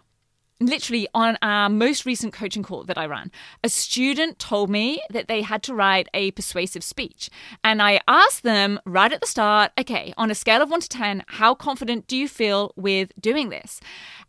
Literally 0.60 1.08
on 1.14 1.38
our 1.42 1.70
most 1.70 2.06
recent 2.06 2.34
coaching 2.34 2.64
call 2.64 2.84
that 2.86 2.98
I 2.98 3.06
ran, 3.06 3.32
a 3.64 3.70
student 3.70 4.40
told 4.40 4.70
me 4.70 5.02
that 5.10 5.28
they 5.28 5.42
had 5.42 5.64
to 5.64 5.74
write 5.74 6.08
a 6.14 6.32
persuasive 6.32 6.84
speech. 6.84 7.30
And 7.64 7.82
I 7.82 8.02
asked 8.08 8.44
them 8.44 8.80
right 8.86 9.12
at 9.12 9.22
the 9.22 9.28
start, 9.28 9.72
okay, 9.78 10.14
on 10.18 10.32
a 10.32 10.36
scale 10.36 10.62
of 10.62 10.70
one 10.70 10.82
to 10.82 10.90
10, 10.90 11.24
how 11.28 11.56
confident 11.56 12.08
do 12.08 12.18
you 12.18 12.28
feel 12.28 12.72
with 12.76 13.12
doing 13.20 13.50
this? 13.50 13.80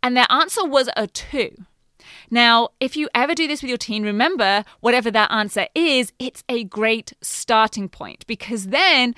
And 0.03 0.15
their 0.15 0.27
answer 0.29 0.65
was 0.65 0.89
a 0.95 1.07
two. 1.07 1.51
Now, 2.29 2.69
if 2.79 2.95
you 2.95 3.09
ever 3.13 3.33
do 3.35 3.47
this 3.47 3.61
with 3.61 3.69
your 3.69 3.77
teen, 3.77 4.03
remember 4.03 4.63
whatever 4.79 5.11
that 5.11 5.31
answer 5.31 5.67
is, 5.75 6.11
it's 6.19 6.43
a 6.49 6.63
great 6.65 7.13
starting 7.21 7.89
point 7.89 8.25
because 8.27 8.67
then 8.67 9.15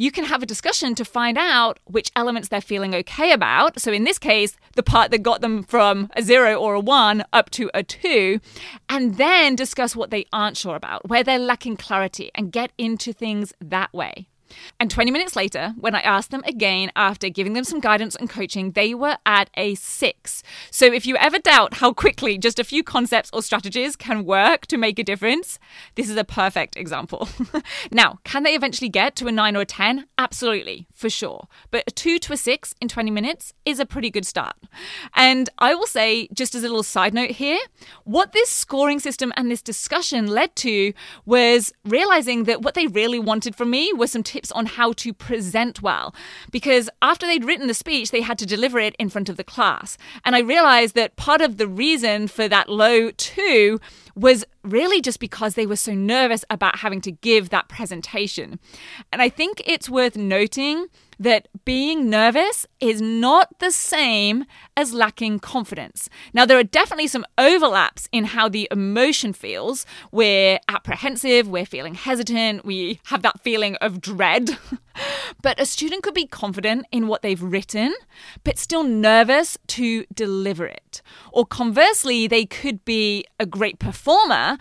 you 0.00 0.10
can 0.10 0.24
have 0.24 0.42
a 0.42 0.46
discussion 0.46 0.94
to 0.94 1.04
find 1.04 1.36
out 1.36 1.78
which 1.84 2.10
elements 2.16 2.48
they're 2.48 2.62
feeling 2.62 2.94
okay 2.94 3.32
about. 3.32 3.78
So, 3.78 3.92
in 3.92 4.04
this 4.04 4.18
case, 4.18 4.56
the 4.74 4.82
part 4.82 5.10
that 5.10 5.22
got 5.22 5.42
them 5.42 5.62
from 5.62 6.08
a 6.16 6.22
zero 6.22 6.54
or 6.54 6.72
a 6.72 6.80
one 6.80 7.22
up 7.34 7.50
to 7.50 7.70
a 7.74 7.82
two, 7.82 8.40
and 8.88 9.18
then 9.18 9.54
discuss 9.56 9.94
what 9.94 10.10
they 10.10 10.24
aren't 10.32 10.56
sure 10.56 10.74
about, 10.74 11.06
where 11.10 11.22
they're 11.22 11.38
lacking 11.38 11.76
clarity, 11.76 12.30
and 12.34 12.50
get 12.50 12.72
into 12.78 13.12
things 13.12 13.52
that 13.60 13.92
way. 13.92 14.26
And 14.78 14.90
20 14.90 15.10
minutes 15.10 15.36
later, 15.36 15.74
when 15.78 15.94
I 15.94 16.00
asked 16.00 16.30
them 16.30 16.42
again 16.44 16.90
after 16.96 17.28
giving 17.28 17.52
them 17.52 17.64
some 17.64 17.80
guidance 17.80 18.14
and 18.14 18.28
coaching, 18.28 18.72
they 18.72 18.94
were 18.94 19.18
at 19.26 19.50
a 19.54 19.74
six. 19.74 20.42
So 20.70 20.86
if 20.86 21.06
you 21.06 21.16
ever 21.16 21.38
doubt 21.38 21.74
how 21.74 21.92
quickly 21.92 22.38
just 22.38 22.58
a 22.58 22.64
few 22.64 22.82
concepts 22.82 23.30
or 23.32 23.42
strategies 23.42 23.96
can 23.96 24.24
work 24.24 24.66
to 24.66 24.76
make 24.76 24.98
a 24.98 25.04
difference, 25.04 25.58
this 25.94 26.08
is 26.08 26.16
a 26.16 26.24
perfect 26.24 26.76
example. 26.76 27.28
now, 27.90 28.18
can 28.24 28.42
they 28.42 28.54
eventually 28.54 28.88
get 28.88 29.16
to 29.16 29.26
a 29.26 29.32
nine 29.32 29.56
or 29.56 29.62
a 29.62 29.66
10? 29.66 30.06
Absolutely, 30.18 30.86
for 30.92 31.10
sure. 31.10 31.48
But 31.70 31.84
a 31.86 31.90
two 31.90 32.18
to 32.20 32.32
a 32.32 32.36
six 32.36 32.74
in 32.80 32.88
20 32.88 33.10
minutes 33.10 33.52
is 33.64 33.80
a 33.80 33.86
pretty 33.86 34.10
good 34.10 34.26
start. 34.26 34.56
And 35.14 35.50
I 35.58 35.74
will 35.74 35.86
say, 35.86 36.28
just 36.32 36.54
as 36.54 36.62
a 36.62 36.68
little 36.68 36.82
side 36.82 37.14
note 37.14 37.32
here, 37.32 37.58
what 38.04 38.32
this 38.32 38.48
scoring 38.48 39.00
system 39.00 39.32
and 39.36 39.50
this 39.50 39.62
discussion 39.62 40.26
led 40.26 40.54
to 40.56 40.92
was 41.26 41.72
realizing 41.84 42.44
that 42.44 42.62
what 42.62 42.74
they 42.74 42.86
really 42.86 43.18
wanted 43.18 43.54
from 43.54 43.70
me 43.70 43.92
was 43.92 44.10
some 44.10 44.22
tips 44.22 44.39
tips 44.40 44.52
on 44.52 44.66
how 44.66 44.92
to 44.92 45.12
present 45.12 45.82
well. 45.82 46.14
Because 46.50 46.88
after 47.02 47.26
they'd 47.26 47.44
written 47.44 47.66
the 47.66 47.74
speech, 47.74 48.10
they 48.10 48.22
had 48.22 48.38
to 48.38 48.46
deliver 48.46 48.78
it 48.78 48.96
in 48.98 49.10
front 49.10 49.28
of 49.28 49.36
the 49.36 49.44
class. 49.44 49.98
And 50.24 50.34
I 50.34 50.40
realized 50.40 50.94
that 50.94 51.16
part 51.16 51.42
of 51.42 51.58
the 51.58 51.68
reason 51.68 52.26
for 52.26 52.48
that 52.48 52.68
low 52.68 53.10
two 53.10 53.78
was 54.14 54.44
really 54.64 55.00
just 55.00 55.20
because 55.20 55.54
they 55.54 55.66
were 55.66 55.76
so 55.76 55.94
nervous 55.94 56.44
about 56.48 56.78
having 56.78 57.00
to 57.02 57.12
give 57.12 57.50
that 57.50 57.68
presentation. 57.68 58.58
And 59.12 59.20
I 59.20 59.28
think 59.28 59.62
it's 59.66 59.90
worth 59.90 60.16
noting 60.16 60.86
that 61.20 61.48
being 61.66 62.08
nervous 62.08 62.66
is 62.80 63.00
not 63.02 63.58
the 63.58 63.70
same 63.70 64.46
as 64.74 64.94
lacking 64.94 65.38
confidence. 65.38 66.08
Now, 66.32 66.46
there 66.46 66.58
are 66.58 66.64
definitely 66.64 67.08
some 67.08 67.26
overlaps 67.36 68.08
in 68.10 68.24
how 68.24 68.48
the 68.48 68.66
emotion 68.70 69.34
feels. 69.34 69.84
We're 70.10 70.58
apprehensive, 70.66 71.46
we're 71.46 71.66
feeling 71.66 71.94
hesitant, 71.94 72.64
we 72.64 73.00
have 73.04 73.20
that 73.20 73.42
feeling 73.42 73.76
of 73.76 74.00
dread. 74.00 74.56
but 75.42 75.60
a 75.60 75.66
student 75.66 76.02
could 76.02 76.14
be 76.14 76.26
confident 76.26 76.86
in 76.90 77.06
what 77.06 77.20
they've 77.20 77.42
written, 77.42 77.94
but 78.42 78.58
still 78.58 78.82
nervous 78.82 79.58
to 79.68 80.06
deliver 80.14 80.64
it. 80.64 81.02
Or 81.32 81.44
conversely, 81.44 82.26
they 82.28 82.46
could 82.46 82.82
be 82.86 83.26
a 83.38 83.44
great 83.44 83.78
performer 83.78 84.56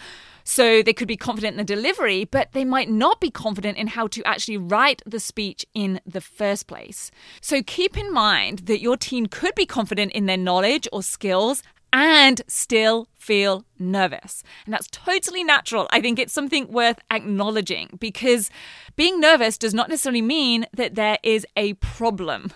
So 0.49 0.81
they 0.81 0.93
could 0.93 1.07
be 1.07 1.15
confident 1.15 1.53
in 1.53 1.57
the 1.59 1.75
delivery, 1.75 2.25
but 2.25 2.53
they 2.53 2.65
might 2.65 2.89
not 2.89 3.21
be 3.21 3.29
confident 3.29 3.77
in 3.77 3.85
how 3.85 4.07
to 4.07 4.23
actually 4.23 4.57
write 4.57 5.03
the 5.05 5.19
speech 5.19 5.63
in 5.75 6.01
the 6.07 6.21
first 6.21 6.65
place. 6.65 7.11
So 7.39 7.61
keep 7.61 7.95
in 7.95 8.11
mind 8.11 8.61
that 8.65 8.81
your 8.81 8.97
teen 8.97 9.27
could 9.27 9.53
be 9.53 9.67
confident 9.67 10.11
in 10.13 10.25
their 10.25 10.37
knowledge 10.37 10.87
or 10.91 11.03
skills 11.03 11.61
and 11.93 12.41
still 12.47 13.07
feel 13.19 13.65
nervous. 13.77 14.43
And 14.65 14.73
that's 14.73 14.87
totally 14.87 15.43
natural. 15.43 15.87
I 15.91 16.01
think 16.01 16.17
it's 16.17 16.33
something 16.33 16.71
worth 16.71 16.99
acknowledging 17.11 17.97
because 17.99 18.49
being 18.95 19.19
nervous 19.19 19.57
does 19.57 19.73
not 19.73 19.89
necessarily 19.89 20.21
mean 20.21 20.65
that 20.73 20.95
there 20.95 21.17
is 21.21 21.45
a 21.55 21.73
problem. 21.75 22.51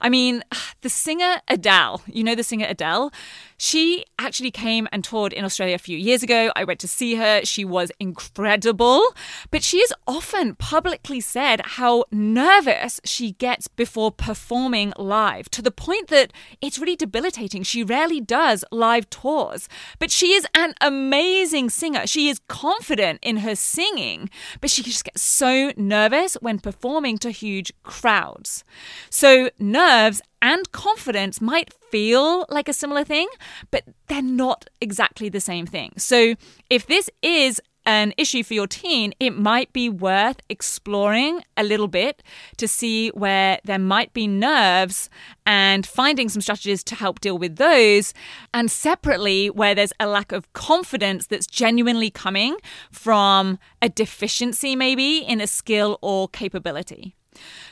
I 0.00 0.08
mean, 0.08 0.42
the 0.80 0.88
singer 0.88 1.40
Adele, 1.48 2.02
you 2.06 2.24
know 2.24 2.34
the 2.34 2.42
singer 2.42 2.66
Adele? 2.68 3.12
She 3.58 4.04
actually 4.18 4.50
came 4.50 4.86
and 4.92 5.02
toured 5.02 5.32
in 5.32 5.44
Australia 5.44 5.74
a 5.74 5.78
few 5.78 5.96
years 5.96 6.22
ago. 6.22 6.50
I 6.54 6.64
went 6.64 6.80
to 6.80 6.88
see 6.88 7.14
her. 7.14 7.42
She 7.44 7.64
was 7.64 7.90
incredible. 7.98 9.02
But 9.50 9.62
she 9.62 9.80
has 9.80 9.92
often 10.06 10.56
publicly 10.56 11.20
said 11.20 11.62
how 11.64 12.04
nervous 12.10 13.00
she 13.04 13.32
gets 13.32 13.66
before 13.66 14.12
performing 14.12 14.92
live 14.98 15.48
to 15.50 15.62
the 15.62 15.70
point 15.70 16.08
that 16.08 16.32
it's 16.60 16.78
really 16.78 16.96
debilitating. 16.96 17.62
She 17.62 17.82
rarely 17.82 18.20
does 18.20 18.62
live 18.70 19.08
tours. 19.08 19.68
But 19.98 20.05
she 20.10 20.32
is 20.32 20.46
an 20.54 20.74
amazing 20.80 21.70
singer. 21.70 22.06
She 22.06 22.28
is 22.28 22.40
confident 22.48 23.20
in 23.22 23.38
her 23.38 23.54
singing, 23.54 24.30
but 24.60 24.70
she 24.70 24.82
just 24.82 25.04
gets 25.04 25.22
so 25.22 25.72
nervous 25.76 26.34
when 26.40 26.58
performing 26.58 27.18
to 27.18 27.30
huge 27.30 27.72
crowds. 27.82 28.64
So, 29.10 29.50
nerves 29.58 30.22
and 30.42 30.70
confidence 30.72 31.40
might 31.40 31.72
feel 31.90 32.46
like 32.48 32.68
a 32.68 32.72
similar 32.72 33.04
thing, 33.04 33.28
but 33.70 33.84
they're 34.06 34.22
not 34.22 34.68
exactly 34.80 35.28
the 35.28 35.40
same 35.40 35.66
thing. 35.66 35.92
So, 35.96 36.34
if 36.70 36.86
this 36.86 37.10
is 37.22 37.60
an 37.86 38.12
issue 38.16 38.42
for 38.42 38.54
your 38.54 38.66
teen, 38.66 39.14
it 39.20 39.30
might 39.30 39.72
be 39.72 39.88
worth 39.88 40.38
exploring 40.48 41.42
a 41.56 41.62
little 41.62 41.88
bit 41.88 42.22
to 42.56 42.66
see 42.66 43.08
where 43.10 43.60
there 43.64 43.78
might 43.78 44.12
be 44.12 44.26
nerves 44.26 45.08
and 45.46 45.86
finding 45.86 46.28
some 46.28 46.42
strategies 46.42 46.82
to 46.84 46.94
help 46.96 47.20
deal 47.20 47.38
with 47.38 47.56
those. 47.56 48.12
And 48.52 48.70
separately, 48.70 49.48
where 49.48 49.74
there's 49.74 49.92
a 50.00 50.06
lack 50.06 50.32
of 50.32 50.52
confidence 50.52 51.26
that's 51.26 51.46
genuinely 51.46 52.10
coming 52.10 52.56
from 52.90 53.58
a 53.80 53.88
deficiency, 53.88 54.74
maybe 54.74 55.18
in 55.18 55.40
a 55.40 55.46
skill 55.46 55.98
or 56.02 56.28
capability. 56.28 57.14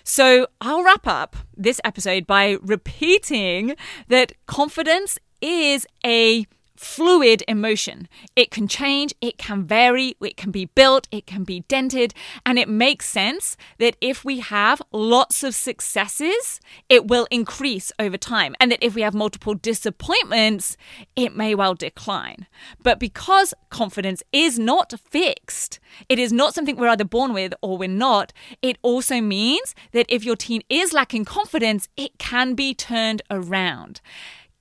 So 0.05 0.46
I'll 0.61 0.85
wrap 0.85 1.07
up 1.07 1.37
this 1.57 1.81
episode 1.85 2.27
by 2.27 2.59
repeating 2.61 3.74
that 4.09 4.33
confidence 4.46 5.18
is 5.40 5.87
a 6.05 6.46
fluid 6.85 7.42
emotion. 7.49 8.09
It 8.37 8.51
can 8.51 8.68
change, 8.68 9.14
it 9.20 9.38
can 9.38 9.64
vary, 9.64 10.16
it 10.20 10.37
can 10.37 10.51
be 10.51 10.66
built, 10.66 11.09
it 11.11 11.27
can 11.27 11.42
be 11.42 11.61
dented, 11.61 12.14
and 12.44 12.59
it 12.59 12.68
makes 12.68 13.09
sense 13.09 13.57
that 13.79 13.97
if 14.01 14.25
we 14.25 14.40
have 14.40 14.83
lots 14.92 15.42
of 15.42 15.55
successes, 15.55 16.61
it 16.88 17.07
will 17.07 17.27
increase 17.31 17.90
over 17.99 18.18
time, 18.18 18.55
and 18.61 18.70
that 18.70 18.83
if 18.85 18.94
we 18.94 19.03
have 19.03 19.14
multiple 19.14 19.55
disappointments, 19.55 20.77
it 21.16 21.35
may 21.35 21.55
well 21.55 21.75
decline. 21.75 22.47
But 22.83 23.01
because 23.01 23.55
confidence 23.70 24.23
is 24.33 24.59
not 24.59 24.92
fixed, 25.11 25.81
it 26.09 26.18
is 26.18 26.33
not 26.33 26.55
something 26.55 26.77
we're 26.77 26.88
either 26.88 27.05
born 27.05 27.33
with 27.33 27.55
or 27.62 27.79
we're 27.79 27.88
not, 27.88 28.33
it 28.61 28.77
also 28.83 29.20
means 29.20 29.75
that 29.92 30.07
if 30.09 30.25
your 30.25 30.37
teen 30.37 30.62
is 30.68 30.92
lacking 30.92 31.25
confidence, 31.25 31.88
it 31.97 32.18
can 32.18 32.55
be 32.55 32.75
turned 32.75 33.23
around. 33.31 34.01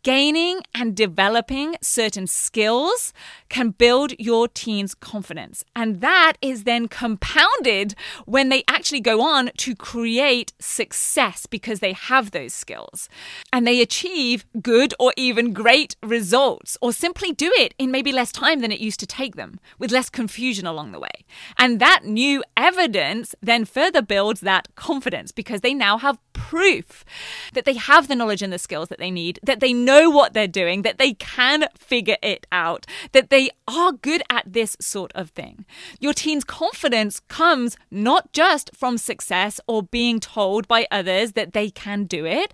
Gaining 0.04 0.60
and 0.76 0.98
developing 0.98 1.76
certain 1.82 2.28
skills 2.28 3.13
can 3.48 3.70
build 3.70 4.12
your 4.20 4.50
teen's 4.50 4.94
confidence. 4.94 5.63
And 5.78 6.02
that 6.02 6.34
is 6.42 6.66
then 6.66 6.89
compounded 6.89 7.96
when 8.26 8.50
they 8.50 8.66
actually 8.68 9.00
go 9.00 9.22
on 9.22 9.52
to 9.60 9.74
create 9.74 10.52
success 10.60 11.46
because 11.46 11.80
they 11.80 11.94
have 11.94 12.32
those 12.32 12.52
skills. 12.52 13.08
And 13.54 13.66
they 13.66 13.80
achieve 13.80 14.46
good 14.62 14.94
or 15.00 15.13
even 15.16 15.54
great 15.54 15.96
results, 16.04 16.78
or 16.82 16.92
simply 16.92 17.32
do 17.32 17.50
it 17.56 17.74
in 17.78 17.89
maybe 17.89 18.12
less 18.12 18.34
time 18.34 18.60
than 18.60 18.74
it 18.74 18.82
used 18.82 19.00
to 19.00 19.08
take 19.08 19.38
them, 19.38 19.58
with 19.80 19.92
less 19.92 20.10
confusion 20.10 20.68
along 20.68 20.92
the 20.92 21.00
way. 21.00 21.24
And 21.58 21.80
that 21.80 22.04
new 22.04 22.44
evidence 22.58 23.36
then 23.42 23.63
further 23.63 24.02
builds 24.02 24.42
that 24.42 24.68
confidence 24.76 25.32
because 25.32 25.62
they 25.62 25.74
now 25.74 25.98
have 25.98 26.20
proof 26.50 27.06
that 27.54 27.64
they 27.64 27.76
have 27.76 28.08
the 28.08 28.16
knowledge 28.16 28.42
and 28.42 28.52
the 28.52 28.60
skills 28.60 28.90
that 28.90 29.00
they 29.00 29.10
need, 29.12 29.40
that 29.44 29.62
they 29.62 29.72
know 29.72 30.10
what 30.10 30.34
they're 30.34 30.46
doing, 30.46 30.82
that 30.82 30.98
they 30.98 31.14
can 31.14 31.66
figure 31.78 32.18
it 32.22 32.46
out, 32.52 32.86
that 33.14 33.30
they 33.30 33.50
are 33.66 33.94
good 33.94 34.22
at 34.30 34.44
this 34.46 34.76
sort 34.82 35.14
of 35.16 35.30
thing. 35.30 35.66
Your 36.02 36.14
teen's 36.14 36.44
confidence 36.44 37.22
comes 37.30 37.78
not 37.90 38.34
just 38.34 38.76
from 38.76 38.98
success 38.98 39.62
or 39.68 39.84
being 39.84 40.20
told 40.20 40.68
by 40.68 40.86
others 40.92 41.32
that 41.32 41.54
they 41.54 41.70
can 41.70 42.04
do 42.04 42.26
it. 42.26 42.54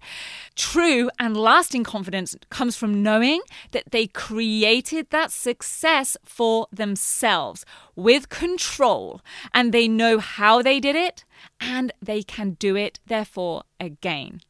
True 0.56 1.10
and 1.18 1.36
lasting 1.36 1.84
confidence 1.84 2.36
comes 2.52 2.76
from 2.76 3.02
knowing 3.02 3.42
that 3.72 3.90
they 3.90 4.06
created 4.06 5.08
that 5.10 5.32
success 5.32 6.16
for 6.24 6.68
themselves 6.72 7.66
with 8.00 8.30
control 8.30 9.22
and 9.54 9.72
they 9.72 9.88
know 9.88 10.20
how 10.20 10.62
they 10.62 10.80
did 10.80 10.96
it 10.96 11.26
and 11.60 11.92
they 12.02 12.24
can 12.24 12.52
do 12.52 12.76
it, 12.76 13.00
therefore, 13.06 13.64
again. 13.80 14.42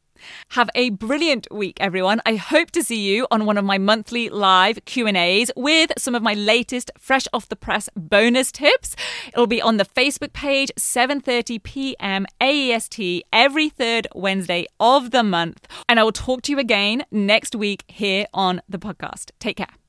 Have 0.50 0.70
a 0.74 0.90
brilliant 0.90 1.46
week 1.50 1.78
everyone. 1.80 2.20
I 2.26 2.36
hope 2.36 2.70
to 2.72 2.82
see 2.82 3.00
you 3.00 3.26
on 3.30 3.46
one 3.46 3.58
of 3.58 3.64
my 3.64 3.78
monthly 3.78 4.28
live 4.28 4.84
Q&As 4.84 5.50
with 5.56 5.92
some 5.98 6.14
of 6.14 6.22
my 6.22 6.34
latest 6.34 6.90
fresh 6.98 7.26
off 7.32 7.48
the 7.48 7.56
press 7.56 7.88
bonus 7.96 8.52
tips. 8.52 8.96
It'll 9.28 9.46
be 9.46 9.62
on 9.62 9.76
the 9.76 9.84
Facebook 9.84 10.32
page 10.32 10.70
7:30 10.78 11.62
p.m. 11.62 12.26
AEST 12.40 13.22
every 13.32 13.68
third 13.68 14.06
Wednesday 14.14 14.66
of 14.78 15.10
the 15.10 15.22
month 15.22 15.66
and 15.88 15.98
I 15.98 16.04
will 16.04 16.12
talk 16.12 16.42
to 16.42 16.52
you 16.52 16.58
again 16.58 17.04
next 17.10 17.54
week 17.54 17.84
here 17.88 18.26
on 18.34 18.60
the 18.68 18.78
podcast. 18.78 19.30
Take 19.38 19.56
care. 19.56 19.79